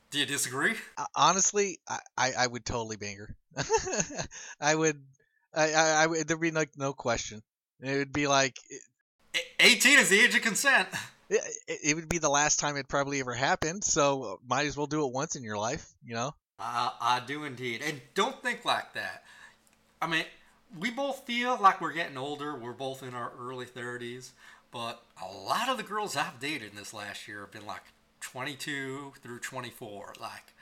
[0.09, 0.75] Do you disagree?
[1.15, 3.35] Honestly, I, I, I would totally bang her.
[4.61, 5.01] I would,
[5.53, 7.43] I, I, I would, there'd be like no question.
[7.81, 8.57] It would be like,
[9.59, 10.87] 18 is the age of consent.
[11.29, 14.87] It, it would be the last time it probably ever happened, so might as well
[14.87, 16.33] do it once in your life, you know?
[16.57, 17.81] Uh, I do indeed.
[17.85, 19.23] And don't think like that.
[20.01, 20.23] I mean,
[20.79, 22.55] we both feel like we're getting older.
[22.55, 24.31] We're both in our early 30s.
[24.71, 27.83] But a lot of the girls I've dated in this last year have been like
[28.21, 30.53] 22 through 24, like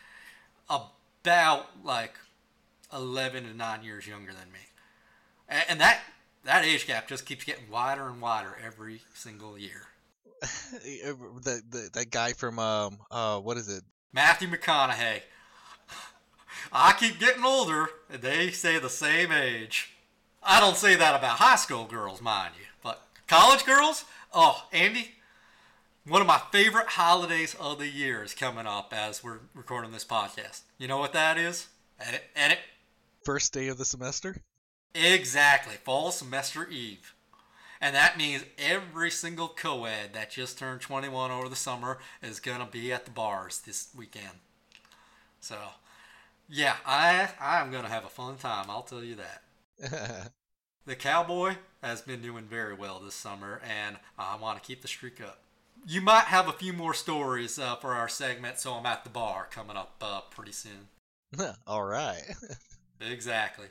[0.80, 2.13] about like
[2.94, 4.60] 11 to 9 years younger than me.
[5.70, 6.00] And that
[6.44, 9.88] that age gap just keeps getting wider and wider every single year.
[10.41, 13.84] the, the that guy from um uh what is it?
[14.13, 15.22] Matthew McConaughey.
[16.72, 19.94] I keep getting older and they say the same age.
[20.47, 24.05] I don't say that about high school girls, mind you, but college girls?
[24.31, 25.13] Oh, Andy,
[26.08, 30.05] one of my favorite holidays of the year is coming up as we're recording this
[30.05, 30.62] podcast.
[30.77, 31.69] You know what that is?
[31.99, 32.60] Edit, edit.
[33.23, 34.38] First day of the semester?
[34.93, 37.15] Exactly, fall semester eve.
[37.81, 42.39] And that means every single co ed that just turned 21 over the summer is
[42.39, 44.41] going to be at the bars this weekend.
[45.39, 45.58] So,
[46.47, 49.41] yeah, I, I'm going to have a fun time, I'll tell you that.
[50.86, 54.88] the Cowboy has been doing very well this summer, and I want to keep the
[54.88, 55.40] streak up
[55.88, 59.10] you might have a few more stories uh, for our segment, so I'm at the
[59.10, 60.88] bar coming up uh, pretty soon.
[61.68, 62.24] All right.
[63.02, 63.68] exactly.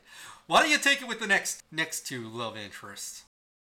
[0.47, 3.25] Why don't you take it with the next next two love interests?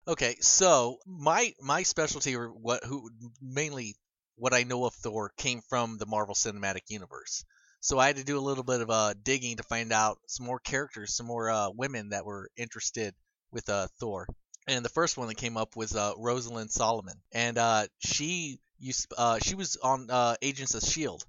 [0.08, 3.10] Okay, so my my specialty or what who
[3.41, 3.96] mainly
[4.36, 7.46] what I know of Thor came from the Marvel Cinematic Universe.
[7.84, 10.46] So I had to do a little bit of uh, digging to find out some
[10.46, 13.13] more characters, some more uh, women that were interested
[13.52, 14.28] with uh, Thor
[14.67, 19.13] and the first one that came up was uh, Rosalind Solomon, and uh, she used
[19.17, 21.26] uh, she was on uh, Agents of Shield.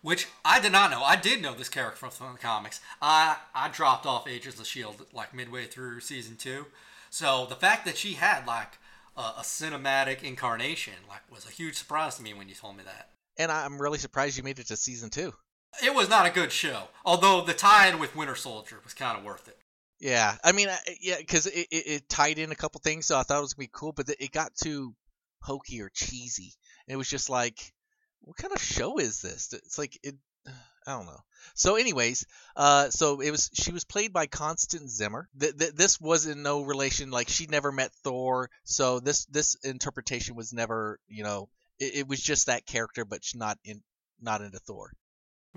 [0.00, 1.02] Which I did not know.
[1.02, 2.80] I did know this character from the comics.
[3.00, 6.66] I I dropped off Agents of Shield like midway through season two,
[7.10, 8.78] so the fact that she had like
[9.16, 12.84] a, a cinematic incarnation like was a huge surprise to me when you told me
[12.84, 13.10] that.
[13.36, 15.32] And I'm really surprised you made it to season two.
[15.82, 19.24] It was not a good show, although the tie-in with Winter Soldier was kind of
[19.24, 19.58] worth it.
[20.00, 20.68] Yeah, I mean,
[21.00, 23.54] yeah, because it, it, it, tied in a couple things, so I thought it was
[23.54, 24.94] gonna be cool, but it got too
[25.40, 26.54] hokey or cheesy.
[26.86, 27.72] And it was just like,
[28.20, 29.52] what kind of show is this?
[29.52, 30.14] It's like it,
[30.86, 31.20] I don't know.
[31.54, 32.24] So, anyways,
[32.56, 35.28] uh, so it was she was played by Constance Zimmer.
[35.38, 39.56] Th- th- this was in no relation, like she never met Thor, so this this
[39.64, 43.82] interpretation was never, you know, it, it was just that character, but not in
[44.20, 44.92] not into Thor.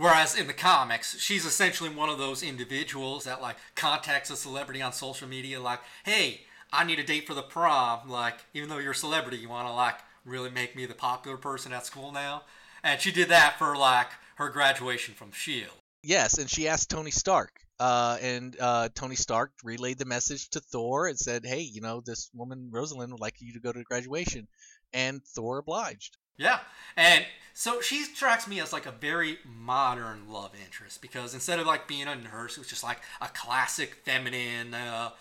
[0.02, 4.82] Whereas in the comics, she's essentially one of those individuals that like contacts a celebrity
[4.82, 6.42] on social media, like, "Hey,
[6.74, 9.68] I need a date for the prom." Like, even though you're a celebrity, you want
[9.68, 12.46] to like really make me the popular person at school now.
[12.82, 15.78] And she did that for like her graduation from Shield.
[16.02, 20.62] Yes, and she asked Tony Stark, uh, and uh, Tony Stark relayed the message to
[20.62, 23.84] Thor and said, "Hey, you know, this woman Rosalind would like you to go to
[23.84, 24.48] graduation,"
[24.94, 26.18] and Thor obliged.
[26.38, 26.60] Yeah,
[26.96, 31.68] and so she strikes me as like a very modern love interest because instead of
[31.68, 35.12] like being a nurse, who's just like a classic feminine, uh,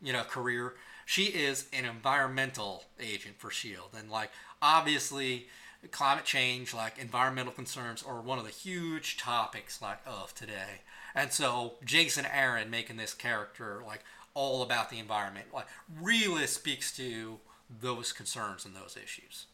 [0.00, 0.74] you know, career,
[1.06, 5.48] she is an environmental agent for Shield, and like obviously
[5.90, 10.82] climate change, like environmental concerns, are one of the huge topics like of today.
[11.14, 14.04] And so Jason Aaron making this character like
[14.34, 15.66] all about the environment, like
[16.00, 17.38] really speaks to
[17.80, 19.46] those concerns and those issues.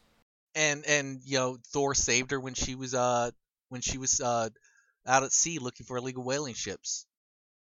[0.55, 3.31] And and you know Thor saved her when she was uh
[3.69, 4.49] when she was uh
[5.05, 7.05] out at sea looking for illegal whaling ships.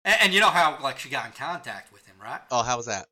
[0.05, 2.41] And, and you know how like she got in contact with him, right?
[2.51, 3.07] Oh, how was that?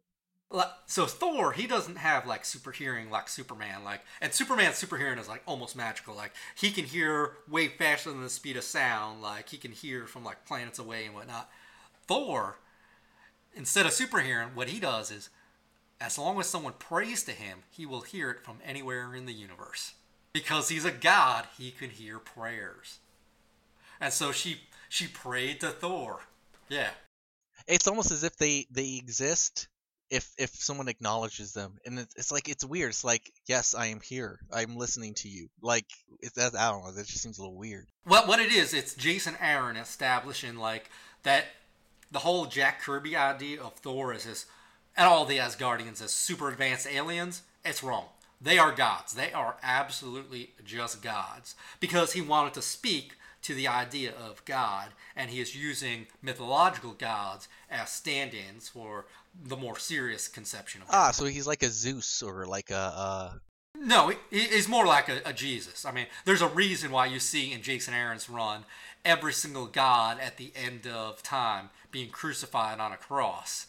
[0.87, 5.19] So Thor, he doesn't have like super hearing like Superman, like, and Superman's super hearing
[5.21, 6.17] is like almost magical.
[6.17, 9.23] Like he can hear way faster than the speed of sound.
[9.23, 11.49] Like he can hear from like planets away and whatnot.
[12.09, 12.59] Thor,
[13.55, 15.31] instead of super hearing, what he does is,
[16.01, 19.33] as long as someone prays to him, he will hear it from anywhere in the
[19.33, 19.95] universe.
[20.33, 22.99] Because he's a god, he can hear prayers.
[24.01, 26.21] And so she she prayed to Thor.
[26.69, 26.91] Yeah.
[27.67, 29.69] It's almost as if they they exist
[30.11, 33.87] if if someone acknowledges them and it's, it's like it's weird it's like yes i
[33.87, 35.85] am here i'm listening to you like
[36.19, 38.75] it's that i don't know that just seems a little weird Well, what it is,
[38.75, 40.91] it's Jason Aaron establishing like
[41.23, 41.45] that
[42.11, 44.47] the whole Jack Kirby idea of Thor as this
[44.97, 47.43] and all the Asgardians as super advanced aliens.
[47.65, 48.07] It's wrong.
[48.41, 49.13] They are gods.
[49.15, 53.13] They are absolutely just gods because he wanted to speak
[53.43, 59.07] to the idea of God, and he is using mythological gods as stand-ins for
[59.45, 60.97] the more serious conception of God.
[60.97, 63.33] ah so he's like a zeus or like a uh
[63.79, 65.85] No, he, he's more like a, a Jesus.
[65.87, 68.65] I mean, there's a reason why you see in Jason Aaron's run
[69.05, 73.67] every single god at the end of time being crucified on a cross.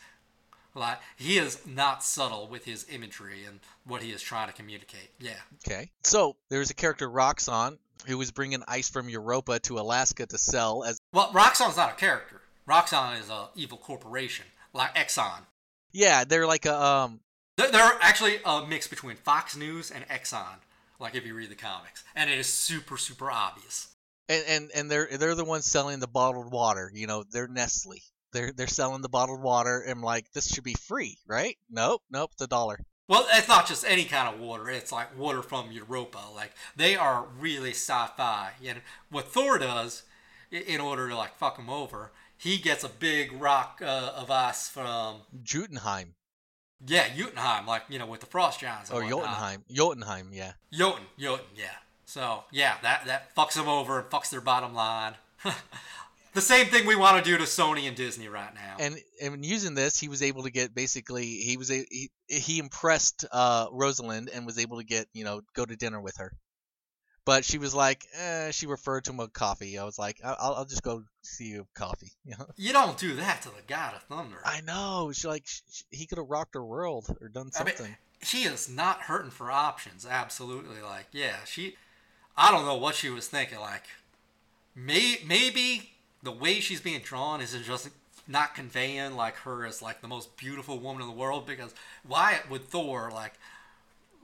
[0.76, 5.10] Like he is not subtle with his imagery and what he is trying to communicate.
[5.20, 5.34] Yeah.
[5.68, 10.38] okay so there's a character Roxxon who was bringing ice from europa to alaska to
[10.38, 12.42] sell as Well, Roxxon's not a character.
[12.68, 15.42] Roxxon is a evil corporation, like Exxon.
[15.92, 17.20] yeah they're like a um
[17.58, 20.56] They're, they're actually a mix between Fox News and Exxon.
[21.00, 23.90] Like if you read the comics, and it is super super obvious.
[24.30, 27.96] and and, and they're they're the ones selling the bottled water you know they're nestle
[28.32, 32.02] they're they're selling the bottled water and I'm like this should be free right nope
[32.10, 34.70] nope it's a dollar Well, it's not just any kind of water.
[34.70, 36.20] It's like water from Europa.
[36.34, 38.52] Like they are really sci-fi.
[38.66, 40.04] And what Thor does,
[40.50, 44.70] in order to like fuck him over, he gets a big rock uh, of ice
[44.70, 46.14] from Jotunheim
[46.88, 48.90] yeah Jotunheim, like you know with the frost giants.
[48.92, 49.04] or.
[49.04, 51.66] Jotunheim Jotunheim yeah Jotun, Jotun, yeah.
[52.06, 55.16] So yeah, that that fucks them over and fucks their bottom line.
[56.34, 58.78] the same thing we want to do to Sony and Disney right now.
[58.80, 62.60] and and using this he was able to get basically he was a he, he
[62.60, 66.34] impressed uh Rosalind and was able to get you know go to dinner with her
[67.26, 70.56] but she was like eh, she referred to him a coffee I was like I'll,
[70.56, 73.96] I'll just go see you coffee you know you don't do that to the God
[73.96, 74.38] of Thunder.
[74.46, 77.64] I know she like sh sh- he could have rocked her world or done I
[77.64, 80.06] mean, something she is not hurting for options.
[80.10, 81.76] Absolutely, like yeah, she.
[82.38, 83.60] I don't know what she was thinking.
[83.60, 83.84] Like,
[84.74, 85.92] may, maybe
[86.24, 87.90] the way she's being drawn is just
[88.28, 91.46] not conveying like her as like the most beautiful woman in the world.
[91.46, 91.74] Because
[92.08, 93.34] Wyatt would Thor like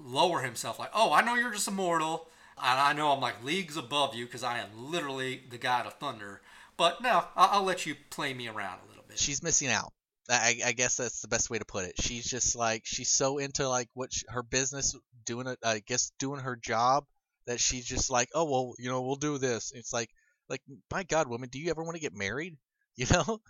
[0.04, 2.28] lower himself, like, oh, I know you're just a mortal,
[2.58, 5.93] and I know I'm like leagues above you because I am literally the god of
[5.93, 6.41] thunder.
[6.78, 9.18] But no, I'll, I'll let you play me around a little bit.
[9.18, 9.91] she's missing out
[10.30, 12.02] I, I guess that's the best way to put it.
[12.02, 14.95] She's just like she's so into like what sh her business
[15.26, 15.60] doing it.
[15.64, 17.06] I guess doing her job
[17.45, 19.72] that she's just like, oh well, you know, we'll do this.
[19.74, 20.10] It's like,
[20.50, 22.58] like my God, woman, do you ever want to get married?
[23.00, 23.41] You know?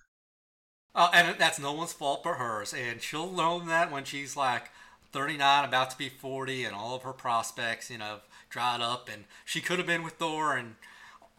[0.94, 2.74] Uh, and that's no one's fault but hers.
[2.74, 4.72] And she'll learn that when she's like
[5.14, 8.18] 39, about to be 40, and all of her prospects, you know,
[8.50, 9.08] dried up.
[9.08, 10.76] And she could have been with Thor, and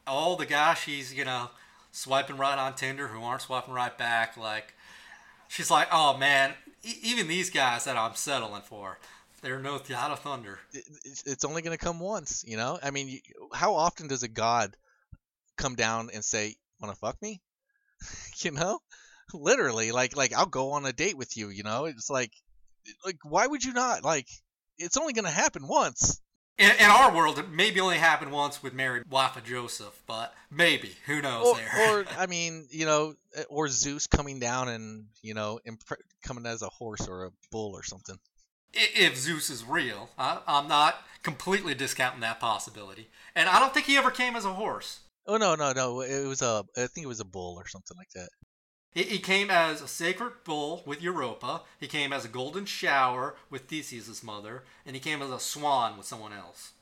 [0.07, 1.51] all the guys she's, you know,
[1.93, 4.37] swiping right on Tinder who aren't swiping right back.
[4.37, 4.75] Like,
[5.49, 8.99] she's like, oh man, e- even these guys that I'm settling for,
[9.43, 10.61] they're no God of Thunder.
[10.73, 12.45] It's, it's only gonna come once.
[12.47, 12.79] You know?
[12.83, 13.21] I mean,
[13.53, 14.77] how often does a god
[15.59, 17.43] come down and say, "Want to fuck me?"
[18.39, 18.79] you know?
[19.35, 21.51] Literally, like, like I'll go on a date with you.
[21.51, 21.85] You know?
[21.85, 22.33] It's like,
[23.05, 24.05] like why would you not?
[24.05, 24.29] Like,
[24.79, 26.21] it's only gonna happen once.
[26.57, 30.35] In, in our world, it maybe only happened once with Mary, wife of Joseph, but
[30.51, 30.91] maybe.
[31.07, 32.01] Who knows or, there?
[32.01, 36.47] or I mean, you know, eh, or Zeus coming down and you know, impre- coming
[36.47, 38.19] as a horse or a bull or something.
[38.73, 40.11] If Zeus is real.
[40.19, 43.09] I, I'm not completely discounting that possibility.
[43.35, 45.01] And I don't think he ever came as a horse.
[45.29, 46.01] Oh no, no, no!
[46.01, 48.31] It was a, I think it was a bull or something like that.
[48.95, 51.63] He, he came as a sacred bull with Europa.
[51.79, 55.99] He came as a golden shower with Theseus' mother, and he came as a swan
[55.99, 56.73] with someone else.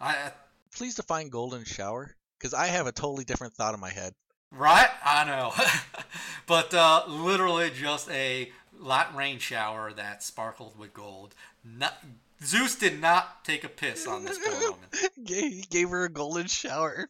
[0.00, 0.32] I, I
[0.72, 4.12] Please define golden shower, because I have a totally different thought in my head.
[4.52, 4.90] right?
[5.04, 5.52] I know,
[6.46, 11.34] but uh, literally just a light rain shower that sparkled with gold.
[11.64, 12.04] Not,
[12.44, 14.88] Zeus did not take a piss on this poor woman.
[15.26, 17.08] He gave her a golden shower.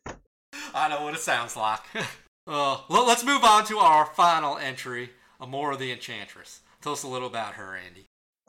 [0.74, 1.80] I know what it sounds like.
[1.94, 6.60] uh, well, let's move on to our final entry, Amora the Enchantress.
[6.82, 8.06] Tell us a little about her, Andy.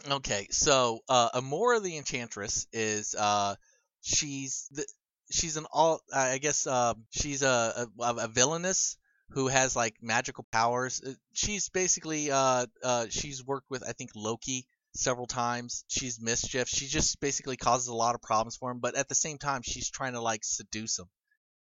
[0.10, 3.56] Okay, so uh, Amora the Enchantress is uh,
[4.02, 4.86] she's the,
[5.32, 8.98] she's an all I guess uh, she's a, a a villainess
[9.32, 11.02] who has like magical powers.
[11.06, 15.84] Uh, She's basically uh, uh, she's worked with I think Loki several times.
[15.88, 16.68] She's mischief.
[16.68, 19.62] She just basically causes a lot of problems for him, but at the same time
[19.64, 21.08] she's trying to like seduce him.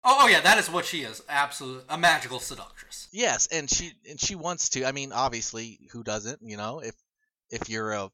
[0.05, 1.23] Oh, oh yeah, that is what she is.
[1.29, 3.09] Absolute a magical seductress.
[3.13, 4.85] Yes, and she and she wants to.
[4.85, 6.41] I mean, obviously, who doesn't?
[6.43, 6.95] You know, if
[7.51, 8.11] if you're a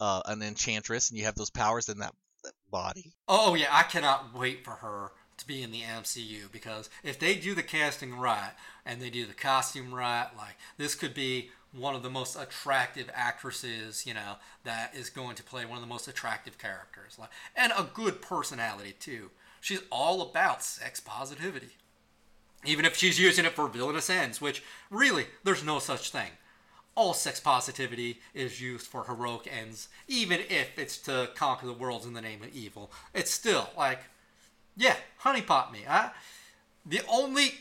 [0.00, 2.12] uh, an enchantress and you have those powers in that,
[2.42, 3.14] that body.
[3.28, 7.36] Oh yeah, I cannot wait for her to be in the MCU because if they
[7.36, 8.52] do the casting right
[8.84, 13.08] and they do the costume right, like this could be one of the most attractive
[13.14, 17.30] actresses, you know, that is going to play one of the most attractive characters, like
[17.54, 19.30] and a good personality too.
[19.62, 21.76] She's all about sex positivity.
[22.64, 24.60] Even if she's using it for villainous ends, which
[24.90, 26.30] really there's no such thing.
[26.96, 32.04] All sex positivity is used for heroic ends, even if it's to conquer the world
[32.04, 32.90] in the name of evil.
[33.14, 34.00] It's still like
[34.76, 35.84] yeah, honeypot me.
[35.88, 36.10] I,
[36.84, 37.54] the only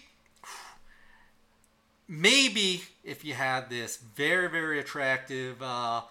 [2.08, 6.02] maybe if you had this very very attractive uh,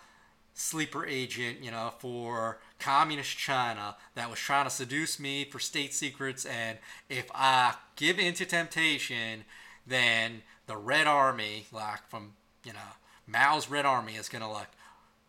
[0.61, 5.95] sleeper agent, you know, for communist China that was trying to seduce me for state
[5.95, 9.45] secrets, and if I give in to temptation,
[9.87, 12.35] then the Red Army, like from
[12.65, 12.79] you know
[13.27, 14.71] Mao's Red Army, is gonna like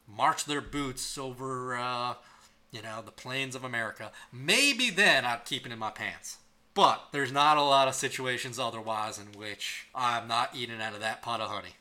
[0.07, 1.77] march their boots over.
[1.77, 2.13] Uh,
[2.71, 4.13] you know, the plains of America.
[4.31, 6.37] Maybe then I'd keep it in my pants.
[6.73, 11.01] But there's not a lot of situations otherwise in which I'm not eating out of
[11.01, 11.75] that pot of honey.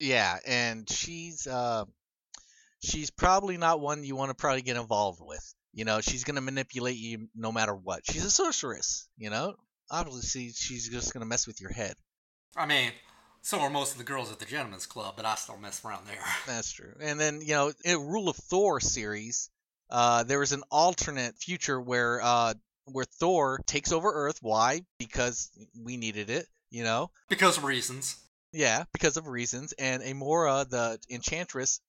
[0.00, 1.84] Yeah, and she's uh
[2.82, 5.54] she's probably not one you want to probably get involved with.
[5.72, 8.02] You know, she's gonna manipulate you no matter what.
[8.04, 9.54] She's a sorceress, you know?
[9.90, 11.94] Obviously she's just gonna mess with your head.
[12.56, 12.92] I mean,
[13.40, 16.06] so are most of the girls at the gentlemen's club, but I still mess around
[16.06, 16.22] there.
[16.46, 16.94] That's true.
[17.00, 19.50] And then, you know, in Rule of Thor series,
[19.90, 22.54] uh, there was an alternate future where uh,
[22.84, 24.38] where Thor takes over Earth.
[24.40, 24.82] Why?
[24.98, 26.46] Because we needed it.
[26.70, 27.10] You know.
[27.28, 28.16] Because of reasons.
[28.52, 29.72] Yeah, because of reasons.
[29.72, 31.80] And Amora, the enchantress,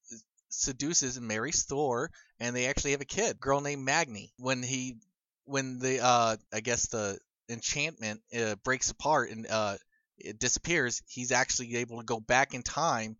[0.60, 4.32] seduces and marries Thor, and they actually have a kid, girl named Magni.
[4.38, 4.96] When he,
[5.44, 9.76] when the, uh, I guess the enchantment uh, breaks apart and uh,
[10.18, 13.16] it disappears, he's actually able to go back in time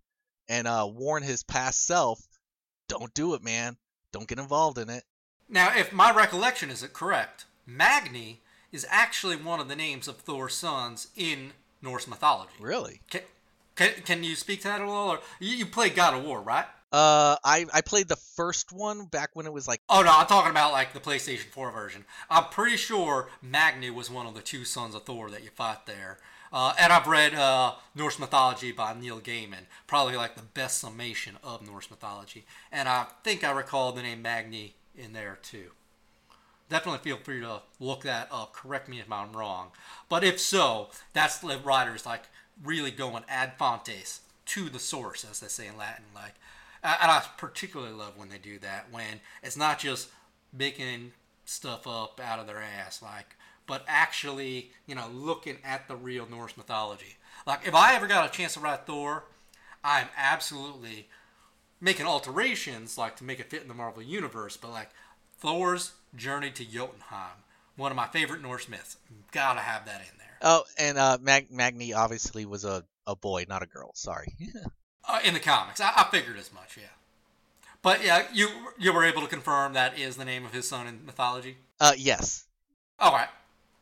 [0.49, 2.21] and uh, warn his past self,
[2.89, 3.77] "Don't do it, man.
[4.13, 5.05] Don't get involved in it."
[5.49, 8.41] Now, if my recollection is correct, Magni
[8.73, 12.53] is actually one of the names of Thor's sons in Norse mythology.
[12.61, 13.01] Really?
[13.11, 13.23] Can,
[13.77, 15.11] can, can you speak to that at all?
[15.13, 16.67] Or you, you play God of War, right?
[16.95, 20.29] Uh, I I played the first one back when it was like Oh no, I'm
[20.29, 22.05] talking about like the PlayStation 4 version.
[22.31, 25.87] I'm pretty sure Magni was one of the two sons of Thor that you fought
[25.87, 26.19] there.
[26.53, 31.37] Uh, and I've read uh, Norse mythology by Neil Gaiman, probably like the best summation
[31.43, 32.45] of Norse mythology.
[32.71, 35.73] And I think I recall the name Magni in there too.
[36.69, 38.53] Definitely feel free to look that up.
[38.53, 39.73] Correct me if I'm wrong.
[40.09, 42.27] But if so, that's the writers like
[42.63, 46.05] really going ad fontes to the source, as they say in Latin.
[46.15, 46.35] Like,
[46.85, 48.87] and I particularly love when they do that.
[48.91, 50.09] When it's not just
[50.53, 51.13] making
[51.45, 56.29] stuff up out of their ass, like, but actually, you know, looking at the real
[56.29, 57.17] Norse mythology.
[57.47, 59.25] Like, if I ever got a chance to write Thor,
[59.83, 61.09] I'm absolutely
[61.81, 64.57] making alterations, like to make it fit in the Marvel universe.
[64.57, 64.91] But like,
[65.39, 67.39] Thor's journey to Jotunheim,
[67.77, 68.99] one of my favorite Norse myths.
[69.33, 70.39] Gotta have that in there.
[70.43, 73.93] Oh, and uh, Mag- Magni obviously was a, a boy, not a girl.
[73.95, 74.37] Sorry.
[75.07, 76.77] Uh, in the comics, I, I figured as much.
[76.77, 76.85] Yeah,
[77.83, 78.49] but yeah, you
[78.79, 81.57] you were able to confirm that is the name of his son in mythology.
[81.81, 82.45] uh, yes.
[82.99, 83.29] All right,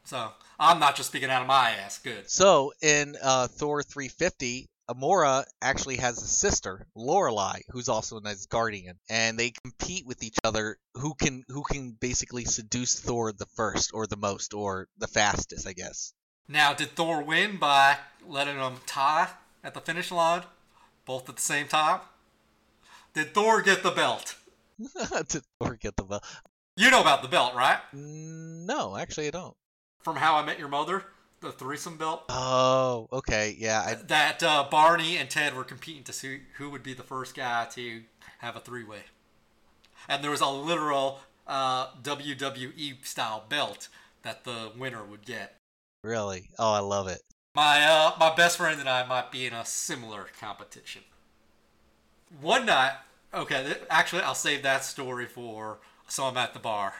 [0.05, 1.99] so I'm not just speaking out of my ass.
[1.99, 2.29] Good.
[2.31, 8.95] So in uh, Thor 350, Amora actually has a sister, Lorelei, who's also an Asgardian,
[9.09, 13.93] and they compete with each other who can who can basically seduce Thor the first
[13.95, 16.13] or the most or the fastest, I guess.
[16.49, 19.29] Now, did Thor win by letting them tie
[19.63, 20.43] at the finish line,
[21.05, 22.01] both at the same time?
[23.15, 24.37] Did Thor get the belt?
[25.29, 26.25] Did Thor get the belt?
[26.77, 27.79] You know about the belt, right?
[27.93, 29.55] No, actually, I don't.
[30.01, 31.05] From How I Met Your Mother,
[31.41, 32.25] the threesome belt.
[32.31, 33.83] Oh, okay, yeah.
[33.87, 37.37] I, that uh, Barney and Ted were competing to see who would be the first
[37.37, 38.03] guy to
[38.39, 39.03] have a three-way,
[40.09, 43.89] and there was a literal uh, WWE style belt
[44.23, 45.57] that the winner would get.
[46.03, 46.49] really?
[46.59, 47.21] Oh, I love it.
[47.55, 51.03] My uh, my best friend and I might be in a similar competition.
[52.41, 52.95] One night,
[53.35, 55.79] okay, th- actually, I'll save that story for
[56.09, 56.95] so I'm at the bar.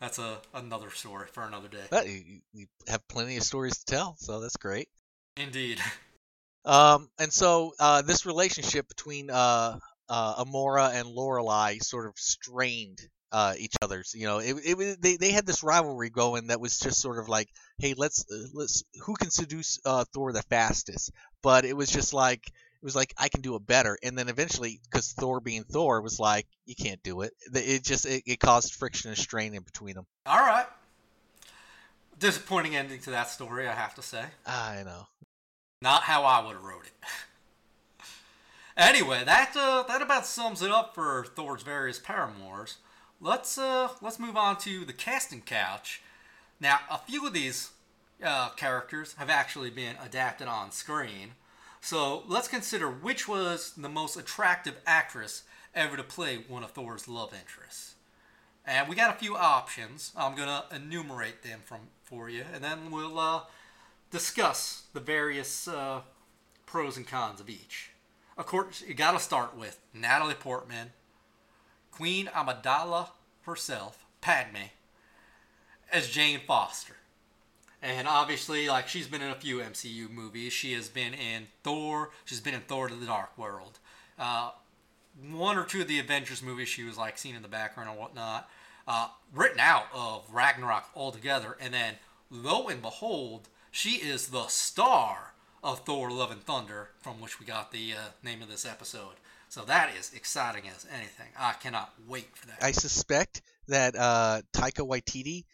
[0.00, 1.84] That's a another story for another day.
[1.90, 4.88] But you, you have plenty of stories to tell, so that's great.
[5.36, 5.80] Indeed.
[6.66, 9.78] Um, and so uh, this relationship between uh,
[10.08, 13.00] uh, Amora and Lorelei sort of strained
[13.32, 14.14] uh, each other's.
[14.14, 17.18] You know, it, it was- they they had this rivalry going that was just sort
[17.18, 21.12] of like, hey, let's uh, let's who can seduce uh, Thor the fastest.
[21.42, 23.98] But it was just like it was like I can do it better.
[24.02, 27.32] And then eventually, because Thor being Thor was like, you can't do it.
[27.52, 30.06] It just it, it caused friction and strain in between them.
[30.26, 30.66] All right.
[32.18, 34.24] Disappointing ending to that story, I have to say.
[34.46, 35.06] I know.
[35.82, 36.92] Not how I would have wrote it.
[38.76, 42.76] anyway, that uh, that about sums it up for Thor's various paramours.
[43.20, 46.02] Let's uh, let's move on to the casting couch.
[46.64, 47.72] Now, a few of these
[48.24, 51.32] uh, characters have actually been adapted on screen,
[51.82, 55.42] so let's consider which was the most attractive actress
[55.74, 57.96] ever to play one of Thor's love interests.
[58.64, 60.10] And we got a few options.
[60.16, 63.40] I'm gonna enumerate them from for you, and then we'll uh,
[64.10, 66.00] discuss the various uh,
[66.64, 67.90] pros and cons of each.
[68.38, 70.92] Of course, you got to start with Natalie Portman,
[71.90, 73.10] Queen Amidala
[73.42, 74.70] herself, Padme,
[75.92, 76.96] as Jane Foster.
[77.82, 80.52] And obviously, like she's been in a few MCU movies.
[80.52, 82.10] She has been in Thor.
[82.24, 83.78] She's been in Thor: to the Dark World.
[84.18, 84.50] Uh,
[85.30, 88.00] one or two of the Avengers movies, she was like seen in the background or
[88.00, 88.48] whatnot.
[88.88, 91.94] Uh, written out of Ragnarok altogether, and then
[92.30, 97.44] lo and behold, she is the star of Thor: Love and Thunder, from which we
[97.44, 99.16] got the uh, name of this episode.
[99.54, 101.28] So that is exciting as anything.
[101.38, 102.58] I cannot wait for that.
[102.62, 105.44] I suspect that uh, Taika Waititi,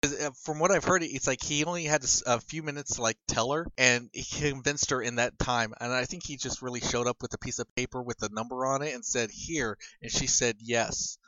[0.00, 3.16] because from what I've heard, it's like he only had a few minutes to like
[3.26, 5.74] tell her, and he convinced her in that time.
[5.80, 8.28] And I think he just really showed up with a piece of paper with a
[8.32, 11.18] number on it and said here, and she said yes.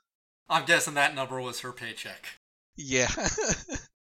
[0.49, 2.27] I'm guessing that number was her paycheck.
[2.77, 3.11] Yeah.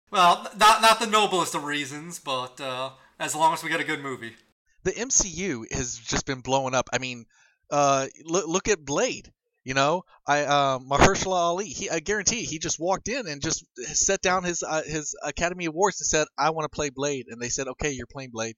[0.09, 3.85] Well, not not the noblest of reasons, but uh, as long as we get a
[3.85, 4.35] good movie.
[4.83, 6.89] the MCU has just been blowing up.
[6.93, 7.25] I mean,
[7.69, 9.31] uh, look, look at Blade.
[9.67, 11.65] You know, I uh, Mahershala Ali.
[11.65, 15.65] He, I guarantee, he just walked in and just set down his uh, his Academy
[15.65, 18.55] Awards and said, "I want to play Blade," and they said, "Okay, you're playing Blade."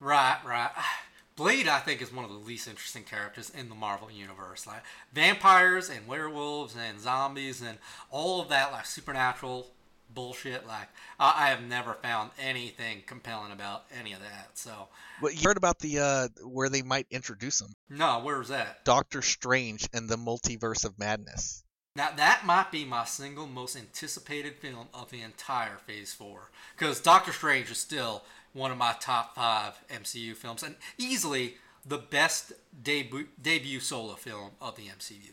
[0.00, 0.72] Right, right.
[1.36, 4.66] Blade, I think, is one of the least interesting characters in the Marvel universe.
[4.66, 4.82] Like
[5.12, 7.78] vampires and werewolves and zombies and
[8.10, 9.68] all of that, like supernatural
[10.14, 10.66] bullshit.
[10.66, 10.88] Like
[11.18, 14.50] I, I have never found anything compelling about any of that.
[14.54, 14.88] So
[15.20, 18.84] But you heard about the uh, where they might introduce him, no, where's that?
[18.84, 21.64] Doctor Strange and the Multiverse of Madness.
[21.94, 27.00] Now that might be my single most anticipated film of the entire Phase Four, because
[27.00, 32.52] Doctor Strange is still one of my top five MCU films, and easily the best
[32.82, 35.32] debut debut solo film of the MCU.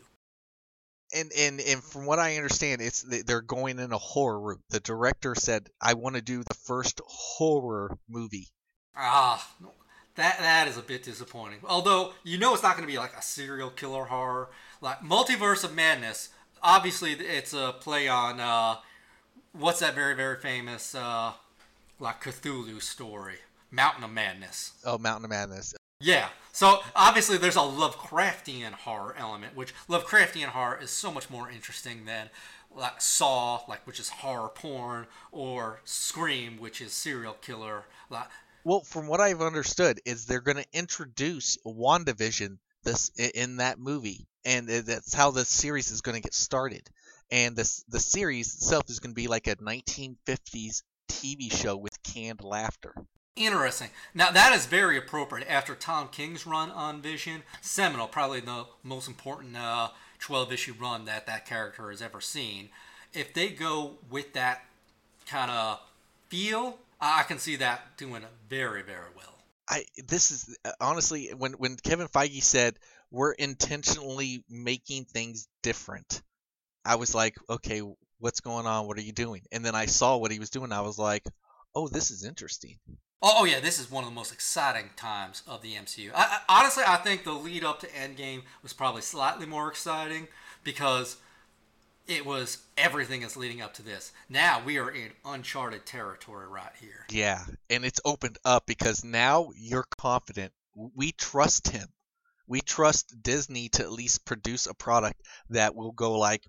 [1.12, 4.60] And and and from what I understand, it's they're going in a horror route.
[4.70, 8.48] The director said, "I want to do the first horror movie."
[8.96, 9.44] Ah,
[10.14, 11.60] that that is a bit disappointing.
[11.66, 14.50] Although you know it's not going to be like a serial killer horror,
[14.80, 16.28] like Multiverse of Madness.
[16.62, 18.76] Obviously, it's a play on uh,
[19.52, 21.32] what's that very very famous uh,
[21.98, 23.36] like Cthulhu story,
[23.70, 24.72] Mountain of Madness.
[24.84, 25.74] Oh, Mountain of Madness.
[26.00, 26.28] Yeah.
[26.52, 32.06] So obviously there's a Lovecraftian horror element, which Lovecraftian horror is so much more interesting
[32.06, 32.30] than
[32.74, 37.84] like Saw, like which is horror porn, or Scream, which is serial killer.
[38.08, 38.28] Like
[38.64, 44.26] Well, from what I've understood, is they're going to introduce WandaVision this in that movie,
[44.44, 46.88] and that's how the series is going to get started.
[47.30, 52.02] And this the series itself is going to be like a 1950s TV show with
[52.02, 52.94] canned laughter.
[53.36, 53.90] Interesting.
[54.14, 59.08] Now that is very appropriate after Tom King's run on Vision, seminal, probably the most
[59.08, 62.68] important uh, 12 issue run that that character has ever seen.
[63.12, 64.64] If they go with that
[65.26, 65.80] kind of
[66.28, 69.34] feel, I can see that doing very very well.
[69.68, 72.76] I this is uh, honestly when when Kevin Feige said
[73.10, 76.22] we're intentionally making things different,
[76.84, 77.82] I was like, okay,
[78.18, 78.86] what's going on?
[78.86, 79.42] What are you doing?
[79.50, 80.72] And then I saw what he was doing.
[80.72, 81.24] I was like,
[81.74, 82.78] oh, this is interesting.
[83.22, 86.10] Oh, oh yeah, this is one of the most exciting times of the MCU.
[86.14, 90.28] I, I, honestly, I think the lead up to Endgame was probably slightly more exciting
[90.64, 91.16] because
[92.06, 94.12] it was everything is leading up to this.
[94.28, 97.06] Now we are in uncharted territory right here.
[97.10, 100.52] Yeah, and it's opened up because now you're confident.
[100.74, 101.88] We trust him.
[102.46, 106.42] We trust Disney to at least produce a product that will go like,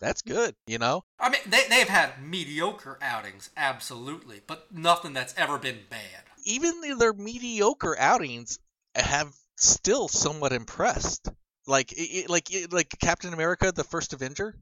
[0.00, 1.04] that's good, you know?
[1.18, 6.24] I mean, they, they've had mediocre outings, absolutely, but nothing that's ever been bad.
[6.44, 8.58] Even their mediocre outings
[8.94, 11.28] have still somewhat impressed.
[11.66, 14.56] Like it, like it, like Captain America, the first Avenger,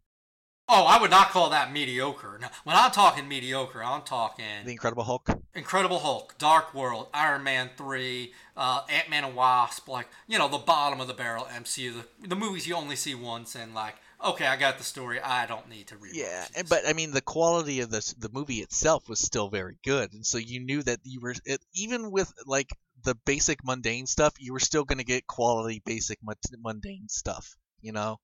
[0.70, 2.39] Oh, I would not call that mediocre.
[2.39, 5.30] Now, when I'm talking mediocre, I'm talking the Incredible Hulk.
[5.55, 10.47] Incredible Hulk, Dark World, Iron Man 3, uh, Ant Man and Wasp, like, you know,
[10.47, 13.95] the bottom of the barrel MCU, the, the movies you only see once, and like,
[14.24, 17.12] okay, I got the story, I don't need to read Yeah, and, but I mean
[17.12, 20.82] the quality of this the movie itself was still very good, and so you knew
[20.82, 22.70] that you were it, even with like
[23.04, 26.18] the basic mundane stuff, you were still going to get quality basic
[26.62, 27.56] mundane stuff.
[27.80, 28.16] You know,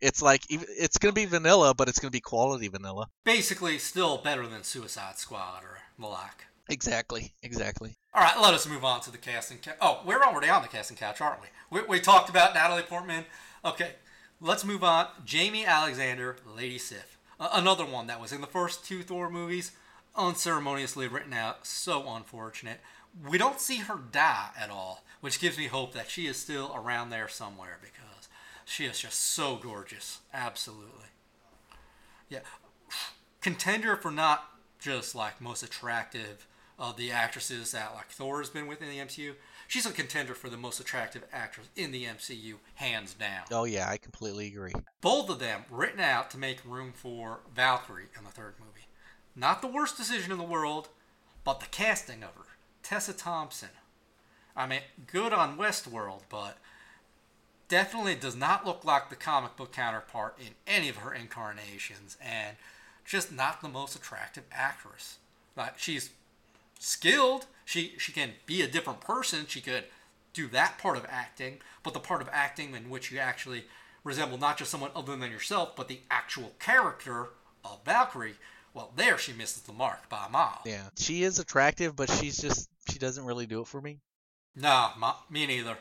[0.00, 3.08] it's like it's going to be vanilla, but it's going to be quality vanilla.
[3.24, 6.46] Basically, still better than Suicide Squad or the like.
[6.68, 7.96] Exactly, exactly.
[8.14, 9.58] All right, let us move on to the casting.
[9.58, 11.48] Ca- oh, we're already on the casting couch, aren't we?
[11.70, 11.86] we?
[11.86, 13.24] We talked about Natalie Portman.
[13.64, 13.92] Okay,
[14.42, 15.06] let's move on.
[15.24, 17.16] Jaimie Alexander, Lady Sif.
[17.40, 19.72] Uh, another one that was in the first two Thor movies,
[20.16, 21.66] unceremoniously written out.
[21.66, 22.80] So unfortunate.
[23.26, 26.72] We don't see her die at all, which gives me hope that she is still
[26.74, 28.28] around there somewhere because
[28.64, 30.20] she is just so gorgeous.
[30.34, 31.08] Absolutely.
[32.28, 32.40] Yeah.
[33.40, 34.48] Contender for not
[34.80, 36.46] just like most attractive
[36.78, 39.34] of the actresses that like Thor has been with in the MCU.
[39.72, 43.44] She's a contender for the most attractive actress in the MCU, hands down.
[43.50, 44.74] Oh yeah, I completely agree.
[45.00, 48.86] Both of them written out to make room for Valkyrie in the third movie.
[49.34, 50.88] Not the worst decision in the world,
[51.42, 52.44] but the casting of her,
[52.82, 53.70] Tessa Thompson.
[54.54, 56.58] I mean, good on Westworld, but
[57.68, 62.58] definitely does not look like the comic book counterpart in any of her incarnations, and
[63.06, 65.16] just not the most attractive actress.
[65.56, 66.10] Like she's
[66.78, 67.46] skilled.
[67.64, 69.46] She she can be a different person.
[69.46, 69.84] She could
[70.32, 73.64] do that part of acting, but the part of acting in which you actually
[74.04, 77.28] resemble not just someone other than yourself, but the actual character
[77.64, 78.36] of Valkyrie.
[78.74, 80.60] Well, there she misses the mark by a mile.
[80.64, 84.00] Yeah, she is attractive, but she's just she doesn't really do it for me.
[84.56, 85.76] No, ma- me neither.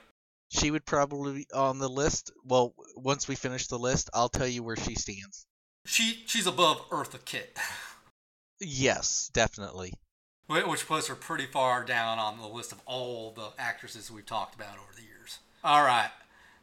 [0.50, 2.32] She would probably be on the list.
[2.44, 5.46] Well, once we finish the list, I'll tell you where she stands.
[5.86, 7.58] She she's above Eartha Kitt,
[8.60, 9.94] Yes, definitely.
[10.48, 14.26] Whi- which puts her pretty far down on the list of all the actresses we've
[14.26, 15.40] talked about over the years.
[15.64, 16.12] All right,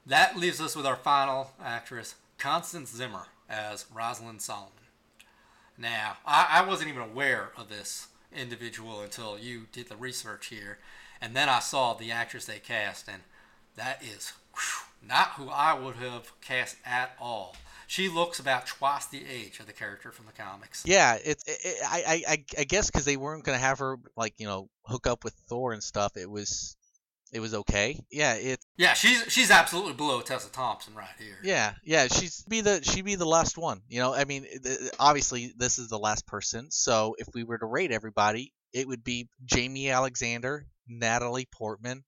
[0.06, 4.72] that leaves us with our final actress, Constance Zimmer as Rosalind Solomon.
[5.76, 10.78] Now, I, I wasn't even aware of this individual until you did the research here,
[11.20, 13.22] and then I saw the actress they cast, and
[13.76, 17.54] that is whew, not who I would have cast at all.
[17.88, 20.84] She looks about twice the age of the character from the comics.
[20.84, 24.34] Yeah, it's it, it, I, I I guess because they weren't gonna have her like
[24.36, 26.18] you know hook up with Thor and stuff.
[26.18, 26.76] It was
[27.32, 27.98] it was okay.
[28.10, 31.38] Yeah, it Yeah, she's she's absolutely below Tessa Thompson right here.
[31.42, 33.80] yeah yeah she's be the she be the last one.
[33.88, 34.46] You know, I mean,
[35.00, 36.70] obviously this is the last person.
[36.70, 42.04] So if we were to rate everybody, it would be Jaimie Alexander, Natalie Portman,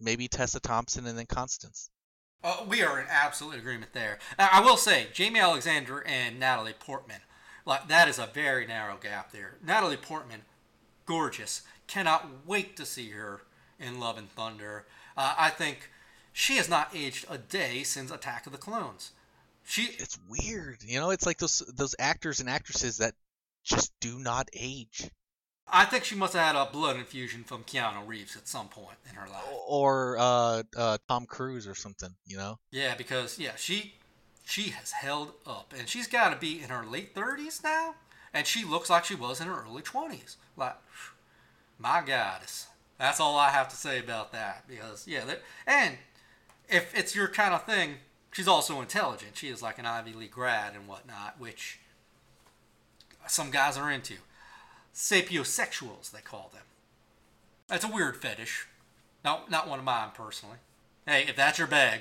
[0.00, 1.90] maybe Tessa Thompson, and then Constance.
[2.42, 4.18] Uh, we are in absolute agreement there.
[4.38, 7.20] I will say, Jaimie Alexander and Natalie Portman,
[7.66, 9.56] like that is a very narrow gap there.
[9.62, 10.42] Natalie Portman,
[11.04, 11.62] gorgeous.
[11.86, 13.42] Cannot wait to see her
[13.78, 14.86] in Love and Thunder.
[15.16, 15.90] Uh, I think
[16.32, 19.10] she has not aged a day since Attack of the Clones.
[19.64, 21.10] She It's weird, you know.
[21.10, 23.14] It's like those those actors and actresses that
[23.64, 25.10] just do not age.
[25.72, 28.96] I think she must have had a blood infusion from Keanu Reeves at some point
[29.08, 29.44] in her life.
[29.66, 32.58] or uh, uh, Tom Cruise or something, you know.
[32.70, 33.94] Yeah, because yeah, she
[34.44, 37.94] she has held up, and she's got to be in her late thirties now,
[38.34, 40.36] and she looks like she was in her early twenties.
[40.56, 40.76] Like,
[41.78, 42.66] my goddess,
[42.98, 44.64] that's all I have to say about that.
[44.68, 45.22] Because yeah,
[45.66, 45.96] and
[46.68, 47.96] if it's your kind of thing,
[48.32, 49.36] she's also intelligent.
[49.36, 51.78] She is like an Ivy League grad and whatnot, which
[53.28, 54.14] some guys are into.
[55.00, 56.62] Sapiosexuals, they call them.
[57.68, 58.66] That's a weird fetish.
[59.24, 60.58] No, not one of mine personally.
[61.06, 62.00] Hey, if that's your bag,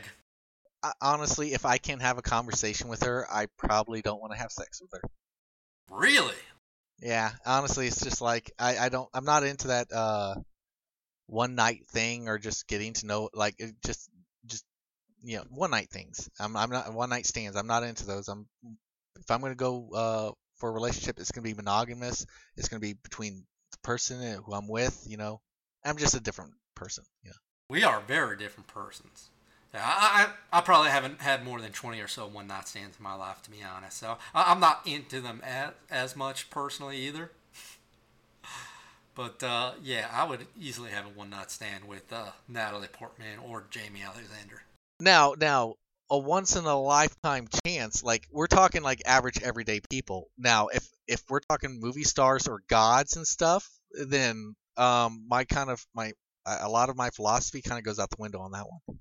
[1.01, 4.51] honestly, if I can't have a conversation with her, I probably don't want to have
[4.51, 5.09] sex with her.
[5.89, 6.35] really?
[7.01, 10.35] Yeah, honestly, it's just like I, I don't I'm not into that uh
[11.27, 14.09] one night thing or just getting to know like it just
[14.45, 14.65] just
[15.23, 16.29] you know one night things.
[16.37, 17.55] I'm I'm not one night stands.
[17.55, 18.27] I'm not into those.
[18.27, 18.45] I'm
[19.15, 22.25] if I'm gonna go uh for a relationship, it's gonna be monogamous.
[22.55, 25.05] It's gonna be between the person who I'm with.
[25.07, 25.41] You know,
[25.83, 27.03] I'm just a different person.
[27.25, 27.31] Know.
[27.69, 29.29] We are very different persons.
[29.73, 32.97] Yeah, I, I, I probably haven't had more than 20 or so one night stands
[32.97, 33.97] in my life, to be honest.
[33.97, 37.31] So I, I'm not into them as, as much personally either.
[39.15, 43.39] But uh, yeah, I would easily have a one night stand with uh, Natalie Portman
[43.45, 44.61] or Jaimie Alexander.
[45.01, 45.75] Now, now,
[46.11, 48.03] a once in a lifetime chance.
[48.03, 50.27] Like we're talking like average everyday people.
[50.37, 53.67] Now, if if we're talking movie stars or gods and stuff,
[54.07, 56.13] then um my kind of my
[56.45, 58.97] a lot of my philosophy kind of goes out the window on that one.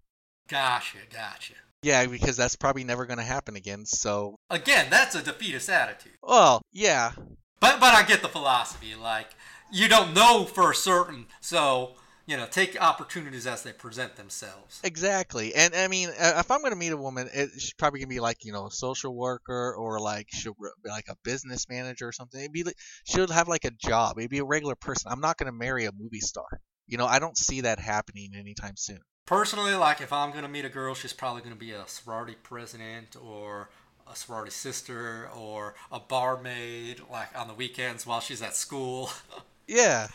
[0.49, 1.55] Gotcha, gotcha.
[1.83, 3.87] Yeah, because that's probably never going to happen again.
[3.87, 6.15] So, Again, that's a defeatist attitude.
[6.23, 7.13] well, yeah,
[7.61, 8.95] But but I get the philosophy.
[8.95, 9.29] Like
[9.71, 11.95] you don't know for certain, so
[12.29, 14.81] you know take opportunities as they present themselves.
[14.85, 15.55] exactly.
[15.55, 18.11] And I mean, uh, if I'm going to meet a woman, it, she's probably going
[18.11, 21.67] to be like you know a social worker or like she'll be like a business
[21.71, 22.39] manager or something.
[22.39, 24.19] It'd be like, she'll have like a job.
[24.19, 25.11] It'd be a regular person.
[25.11, 26.61] I'm not going to marry a movie star.
[26.87, 29.01] You know, I don't see that happening anytime soon.
[29.25, 33.17] Personally, like if I'm gonna meet a girl, she's probably gonna be a sorority president
[33.21, 33.69] or
[34.11, 39.11] a sorority sister or a barmaid, like on the weekends while she's at school,
[39.69, 40.09] Yeah,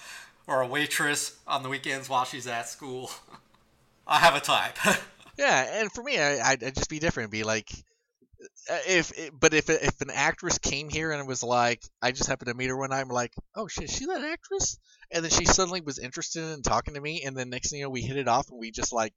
[0.48, 3.12] or a waitress on the weekends while she's at school.
[4.08, 4.78] I have a type.
[5.38, 5.80] yeah.
[5.80, 7.32] And for me, I, I'd, I'd just be different.
[7.32, 7.72] Be like,
[8.70, 12.50] uh, if but if if an actress came here and was like, I just happened
[12.50, 14.78] to meet her one night, I'm like, oh shit, she that actress?
[15.12, 17.86] And then she suddenly was interested in talking to me, and then next thing you
[17.86, 19.14] know, we hit it off and we just like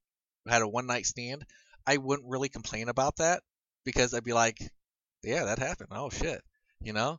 [0.48, 1.44] had a one night stand.
[1.86, 3.42] I wouldn't really complain about that
[3.84, 4.58] because I'd be like,
[5.22, 5.90] yeah, that happened.
[5.92, 6.42] Oh shit,
[6.80, 7.18] you know?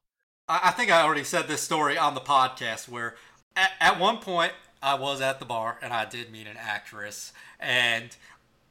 [0.49, 3.15] I think I already said this story on the podcast where
[3.57, 7.33] at, at one point I was at the bar and I did meet an actress
[7.59, 8.15] and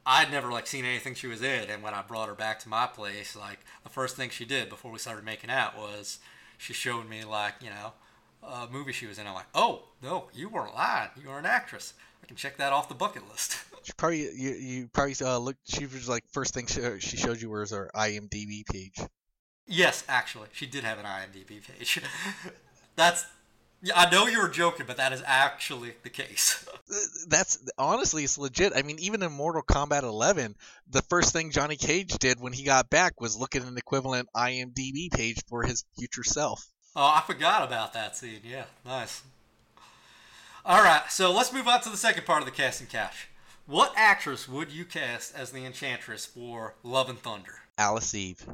[0.05, 1.69] I'd never like seen anything she was in.
[1.69, 4.69] And when I brought her back to my place like the first thing she did
[4.69, 6.19] before we started making out was
[6.57, 7.91] she showed me like you know
[8.41, 9.27] a movie she was in.
[9.27, 11.09] I'm like oh no you weren't lying.
[11.21, 11.93] You were an actress.
[12.23, 13.57] I can check that off the bucket list.
[13.83, 15.61] She probably you you probably uh, looked.
[15.63, 18.99] She was like first thing she, she showed you was her IMDb page.
[19.65, 20.49] yes actually.
[20.51, 22.01] She did have an IMDb page.
[22.97, 23.25] That's
[23.81, 26.67] yeah, I know you were joking but that is actually the case
[27.27, 28.73] that's honestly it's legit.
[28.75, 30.55] I mean, even in Mortal Kombat 11,
[30.89, 34.29] the first thing Johnny Cage did when he got back was look at an equivalent
[34.35, 36.67] IMDb page for his future self.
[36.95, 38.41] Oh, I forgot about that scene.
[38.43, 39.21] Yeah, nice.
[40.65, 43.29] All right, so let's move on to the second part of the casting couch.
[43.65, 47.59] What actress would you cast as the Enchantress for Love and Thunder?
[47.77, 48.45] Alice Eve.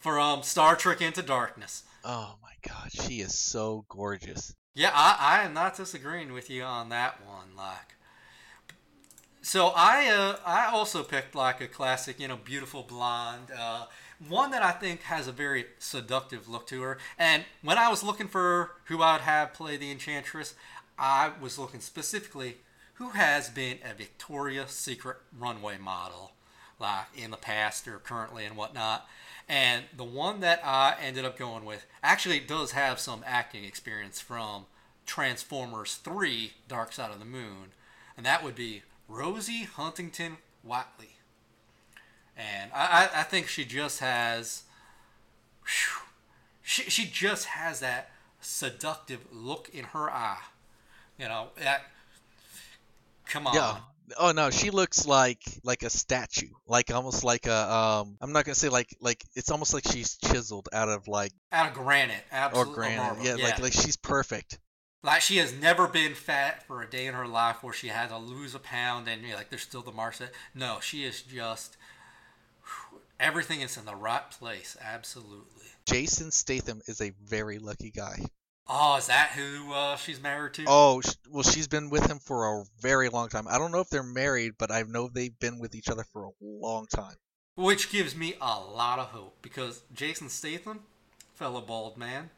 [0.00, 1.84] For um Star Trek Into Darkness.
[2.04, 4.54] Oh my god, she is so gorgeous.
[4.74, 7.54] Yeah, I, I am not disagreeing with you on that one.
[7.54, 7.96] Like,
[9.42, 13.86] so I uh, I also picked like a classic, you know, beautiful blonde, uh,
[14.26, 16.98] one that I think has a very seductive look to her.
[17.18, 20.54] And when I was looking for who I would have play the Enchantress,
[20.98, 22.56] I was looking specifically
[22.94, 26.32] who has been a Victoria's Secret runway model,
[26.78, 29.06] like in the past or currently and whatnot.
[29.50, 34.20] And the one that I ended up going with actually does have some acting experience
[34.20, 34.66] from
[35.06, 37.72] Transformers 3 Dark Side of the Moon.
[38.16, 41.16] And that would be Rosie Huntington Whiteley.
[42.36, 44.62] And I, I, I think she just has.
[45.64, 46.06] Whew,
[46.62, 50.44] she, she just has that seductive look in her eye.
[51.18, 51.86] You know, that.
[53.26, 53.54] Come on.
[53.54, 53.76] Yeah.
[54.18, 58.16] Oh no, she looks like like a statue, like almost like a um.
[58.20, 61.68] I'm not gonna say like like it's almost like she's chiseled out of like Out
[61.68, 63.24] of granite, absolutely or granite.
[63.24, 64.58] Yeah, like like she's perfect.
[65.02, 68.10] Like she has never been fat for a day in her life where she had
[68.10, 70.20] to lose a pound and you're like there's still the marks.
[70.54, 71.76] No, she is just
[73.18, 74.76] everything is in the right place.
[74.82, 75.66] Absolutely.
[75.86, 78.20] Jason Statham is a very lucky guy.
[78.72, 80.64] Oh, is that who uh, she's married to?
[80.68, 83.48] Oh, well, she's been with him for a very long time.
[83.48, 86.26] I don't know if they're married, but I know they've been with each other for
[86.26, 87.16] a long time.
[87.56, 90.84] Which gives me a lot of hope because Jason Statham,
[91.34, 92.30] fellow bald man,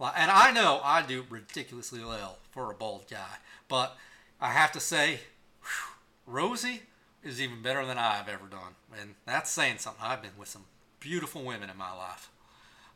[0.00, 3.36] and I know I do ridiculously well for a bald guy,
[3.68, 3.98] but
[4.40, 5.20] I have to say,
[5.60, 5.94] whew,
[6.26, 6.84] Rosie
[7.22, 10.02] is even better than I've ever done, and that's saying something.
[10.02, 10.64] I've been with some
[11.00, 12.30] beautiful women in my life,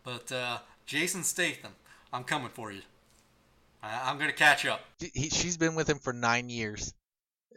[0.02, 1.72] but uh, Jason Statham,
[2.12, 2.82] I'm coming for you.
[3.82, 4.80] I- I'm gonna catch up.
[4.98, 6.92] He, he- she's been with him for nine years,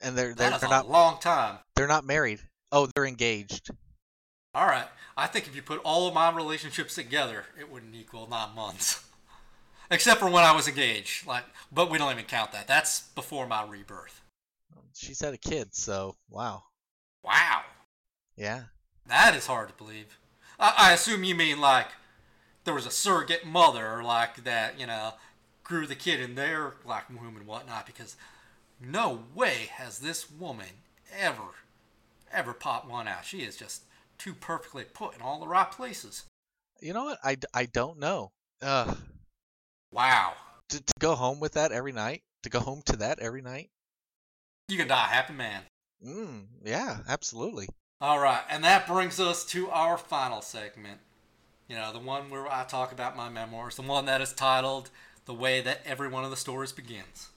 [0.01, 1.58] and they're they're, they're a not long time.
[1.76, 2.39] they're not married.
[2.72, 3.70] Oh, they're engaged.
[4.56, 4.88] All right.
[5.18, 9.04] I think if you put all of my relationships together, it wouldn't equal nine months.
[9.91, 11.28] Except for when I was engaged.
[11.28, 12.68] Like, but we don't even count that.
[12.68, 14.22] That's before my rebirth.
[14.95, 16.64] She's had a kid, so wow.
[17.24, 17.62] Wow.
[18.36, 18.64] Yeah.
[19.08, 20.18] That is hard to believe.
[20.60, 21.88] I, I assume you mean like
[22.64, 25.14] there was a surrogate mother, like that, you know,
[25.64, 27.86] grew the kid in their like womb and whatnot.
[27.86, 28.16] Because
[28.82, 30.68] no way has this woman
[31.18, 31.55] ever,
[32.32, 33.26] ever popped one out.
[33.26, 33.84] She is just
[34.18, 36.24] too perfectly put in all the right places.
[36.80, 37.20] You know what?
[37.24, 38.32] I, I don't know.
[38.61, 38.95] Uh,
[39.91, 40.34] Wow.
[40.70, 42.24] to, to go home with that every night.
[42.43, 43.70] To go home to that every night.
[44.68, 45.61] You can die a happy man.
[46.05, 47.68] Mm, yeah, absolutely.
[48.01, 50.99] All right, and that brings us to our final segment.
[51.68, 54.89] You know, the one where I talk about my memoirs, the one that is titled
[55.26, 57.30] The Way That Every One of the Stories Begins.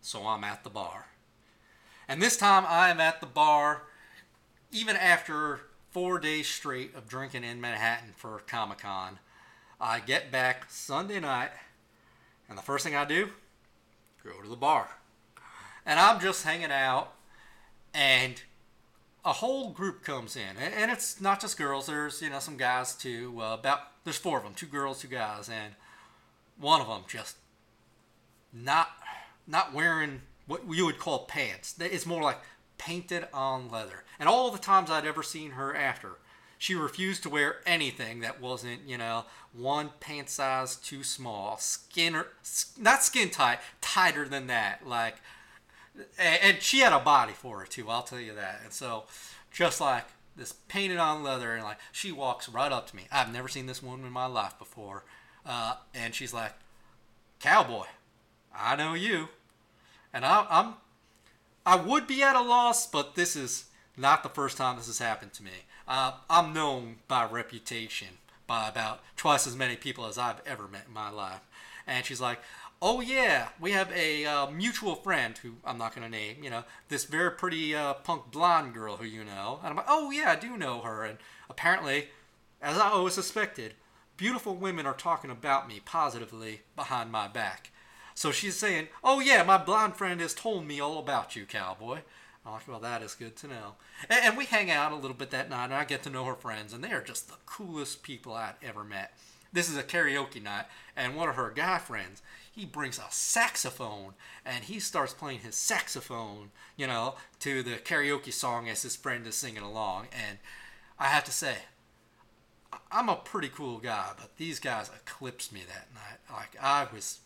[0.00, 1.06] So I'm at the bar.
[2.06, 3.82] And this time I am at the bar,
[4.70, 9.18] even after four days straight of drinking in Manhattan for Comic Con,
[9.80, 11.50] I get back Sunday night,
[12.48, 13.30] and the first thing I do,
[14.22, 14.88] go to the bar.
[15.84, 17.14] And I'm just hanging out,
[17.92, 18.40] and
[19.26, 21.86] a whole group comes in, and, it's not just girls.
[21.86, 23.34] There's you know some guys too.
[23.38, 25.74] Uh, about there's four of them, two girls, two guys, and
[26.58, 27.36] one of them just
[28.52, 28.88] not
[29.46, 31.74] not wearing what you would call pants.
[31.80, 32.38] It's more like
[32.78, 34.04] painted on leather.
[34.18, 36.18] And all the times I'd ever seen her after,
[36.56, 42.14] she refused to wear anything that wasn't, you know, one pant size too small, skin
[42.14, 42.28] or
[42.78, 44.86] not skin tight, tighter than that.
[44.86, 45.16] Like,
[46.18, 47.88] and she had a body for it too.
[47.88, 48.60] I'll tell you that.
[48.64, 49.04] And so,
[49.50, 50.04] just like
[50.36, 53.04] this painted on leather, and like she walks right up to me.
[53.10, 55.04] I've never seen this woman in my life before,
[55.44, 56.52] uh, and she's like,
[57.40, 57.86] "Cowboy,
[58.54, 59.28] I know you,"
[60.12, 60.74] and I, I'm,
[61.64, 63.66] I would be at a loss, but this is
[63.96, 65.50] not the first time this has happened to me.
[65.88, 68.08] Uh, I'm known by reputation
[68.46, 71.40] by about twice as many people as I've ever met in my life.
[71.86, 72.40] And she's like,
[72.80, 76.42] oh yeah, we have a uh, mutual friend who I'm not gonna name.
[76.42, 79.60] You know, this very pretty uh, punk blonde girl who you know.
[79.62, 81.04] And I'm like, oh yeah, I do know her.
[81.04, 81.18] And
[81.48, 82.08] apparently,
[82.62, 83.74] as I always suspected,
[84.16, 87.70] beautiful women are talking about me positively behind my back.
[88.14, 92.00] So she's saying, oh yeah, my blonde friend has told me all about you, cowboy.
[92.46, 93.74] I'm like, well, that is good to know.
[94.08, 96.24] And, and, we hang out a little bit that night, and I get to know
[96.26, 99.12] her friends, and they are just the coolest people I've ever met.
[99.52, 100.66] This is a karaoke night,
[100.96, 102.22] and one of her guy friends,
[102.56, 108.32] he brings a saxophone, and he starts playing his saxophone, you know, to the karaoke
[108.32, 110.08] song as his friend is singing along.
[110.12, 110.38] And
[110.98, 111.56] I have to say,
[112.90, 116.18] I'm a pretty cool guy, but these guys eclipsed me that night.
[116.32, 117.20] Like, I was,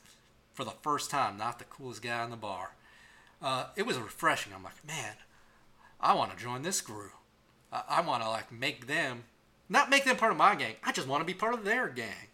[0.52, 2.72] for the first time, not the coolest guy in the bar
[3.42, 4.52] uh, it was refreshing.
[4.54, 5.14] I'm like, man,
[6.00, 7.10] I want to join this crew.
[7.72, 9.24] I, I want to like make them,
[9.68, 10.74] not make them part of my gang.
[10.84, 12.28] I just want to be part of their gang.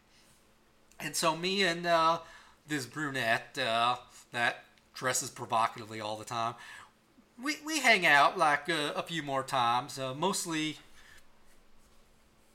[0.99, 2.21] And so me and uh,
[2.69, 3.97] this brunette uh,
[4.33, 4.65] that
[4.95, 6.55] dresses provocatively all the time,
[7.43, 9.99] we, we hang out like uh, a few more times.
[9.99, 10.79] Uh, mostly,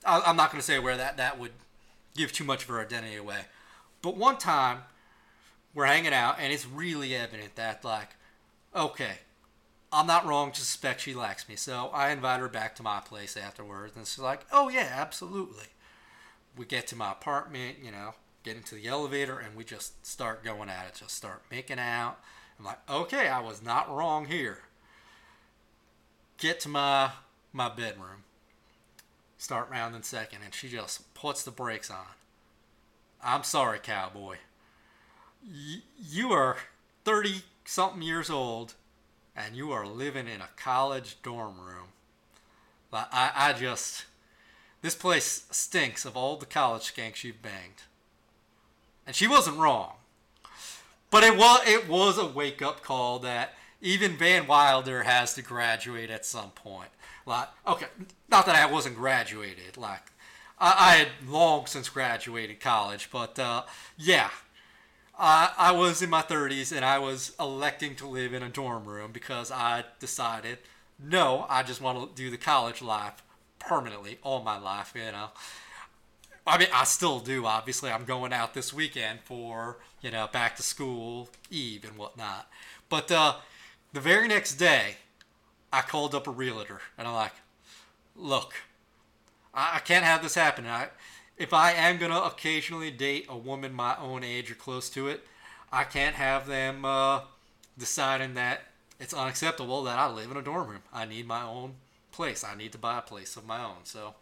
[0.06, 1.52] I, I'm not going to say where that that would
[2.16, 3.42] give too much of her identity away.
[4.02, 4.80] But one time,
[5.74, 8.10] we're hanging out, and it's really evident that like
[8.76, 9.20] okay,
[9.92, 11.56] I'm not wrong to suspect she likes me.
[11.56, 15.66] So I invite her back to my place afterwards, and she's like, oh, yeah, absolutely.
[16.58, 18.14] We get to my apartment, you know,
[18.44, 22.18] get into the elevator, and we just start going at it, just start making out.
[22.60, 24.60] I'm like, okay, I was not wrong here.
[26.38, 27.12] Get to my
[27.54, 28.24] my bedroom,
[29.38, 32.06] start rounding second, and she just puts the brakes on.
[33.24, 34.38] I'm sorry, cowboy.
[35.44, 36.58] Y- you are
[37.04, 38.76] 30 something years old
[39.36, 41.88] and you are living in a college dorm room.
[42.92, 44.06] Like, I, I just,
[44.82, 47.84] this place stinks of all the college skanks you've banged.
[49.12, 49.92] And she wasn't wrong.
[51.10, 55.42] But it was, it was a wake up call that even Van Wilder has to
[55.42, 56.88] graduate at some point.
[57.26, 57.88] Like, okay,
[58.30, 59.76] not that I wasn't graduated.
[59.76, 60.14] Like,
[60.58, 63.64] I, I had long since graduated college, but uh,
[63.98, 64.30] yeah,
[65.20, 68.86] I, I was in my 30s and I was electing to live in a dorm
[68.86, 70.60] room because I decided,
[70.98, 73.22] no, I just want to do the college life
[73.60, 75.32] permanently all my life, you know.
[76.46, 77.92] I mean, I still do, obviously.
[77.92, 82.50] I'm going out this weekend for, you know, back to school eve and whatnot.
[82.90, 83.36] But uh,
[83.94, 84.98] the very next day,
[85.72, 87.34] I called up a realtor and I'm like,
[88.16, 88.54] look,
[89.54, 90.66] I, I can't have this happen.
[90.66, 90.90] I,
[91.38, 95.26] if I am to occasionally date a woman my own age or close to it,
[95.72, 97.22] I can't have them uh,
[97.78, 98.62] deciding that
[99.00, 100.82] it's unacceptable that I live in a dorm room.
[100.94, 101.76] I need my own
[102.12, 102.44] place.
[102.44, 103.84] I need to buy a place of my own.
[103.84, 104.16] So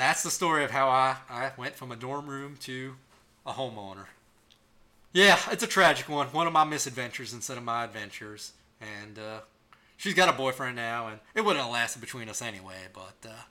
[0.00, 2.94] that's the story of how I, I went from a dorm room to
[3.44, 4.06] a homeowner.
[5.12, 6.28] Yeah, it's a tragic one.
[6.28, 8.52] One of my misadventures instead of my adventures.
[8.80, 9.40] And uh,
[9.96, 13.42] she's got a boyfriend now, and it wouldn't have lasted between us anyway, but uh,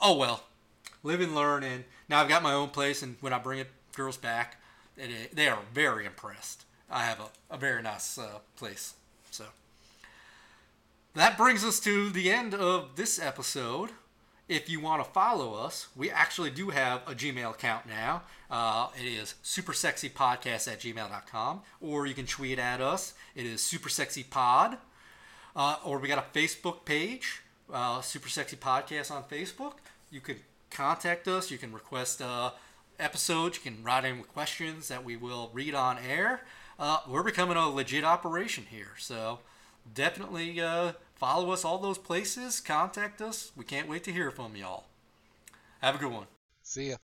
[0.00, 0.44] oh well
[1.02, 1.62] live and learn.
[1.62, 4.60] And now I've got my own place, and when I bring it, girls back,
[4.96, 6.64] it, they are very impressed.
[6.90, 8.94] I have a, a very nice uh, place.
[9.30, 9.44] So
[11.14, 13.90] that brings us to the end of this episode.
[14.50, 18.22] If you want to follow us, we actually do have a Gmail account now.
[18.50, 23.14] Uh, it is supersexypodcast at gmail.com, or you can tweet at us.
[23.36, 24.78] It is supersexypod.
[25.54, 27.42] Uh, or we got a Facebook page,
[27.72, 29.74] uh, Super Sexy Podcast on Facebook.
[30.10, 30.38] You can
[30.72, 31.52] contact us.
[31.52, 32.50] You can request uh,
[32.98, 33.56] episodes.
[33.56, 36.40] You can write in with questions that we will read on air.
[36.76, 39.38] Uh, we're becoming a legit operation here, so
[39.94, 43.52] definitely uh, follow us all those places, contact us.
[43.54, 44.84] We can't wait to hear from y'all.
[45.80, 46.26] Have a good one.
[46.62, 46.96] See ya.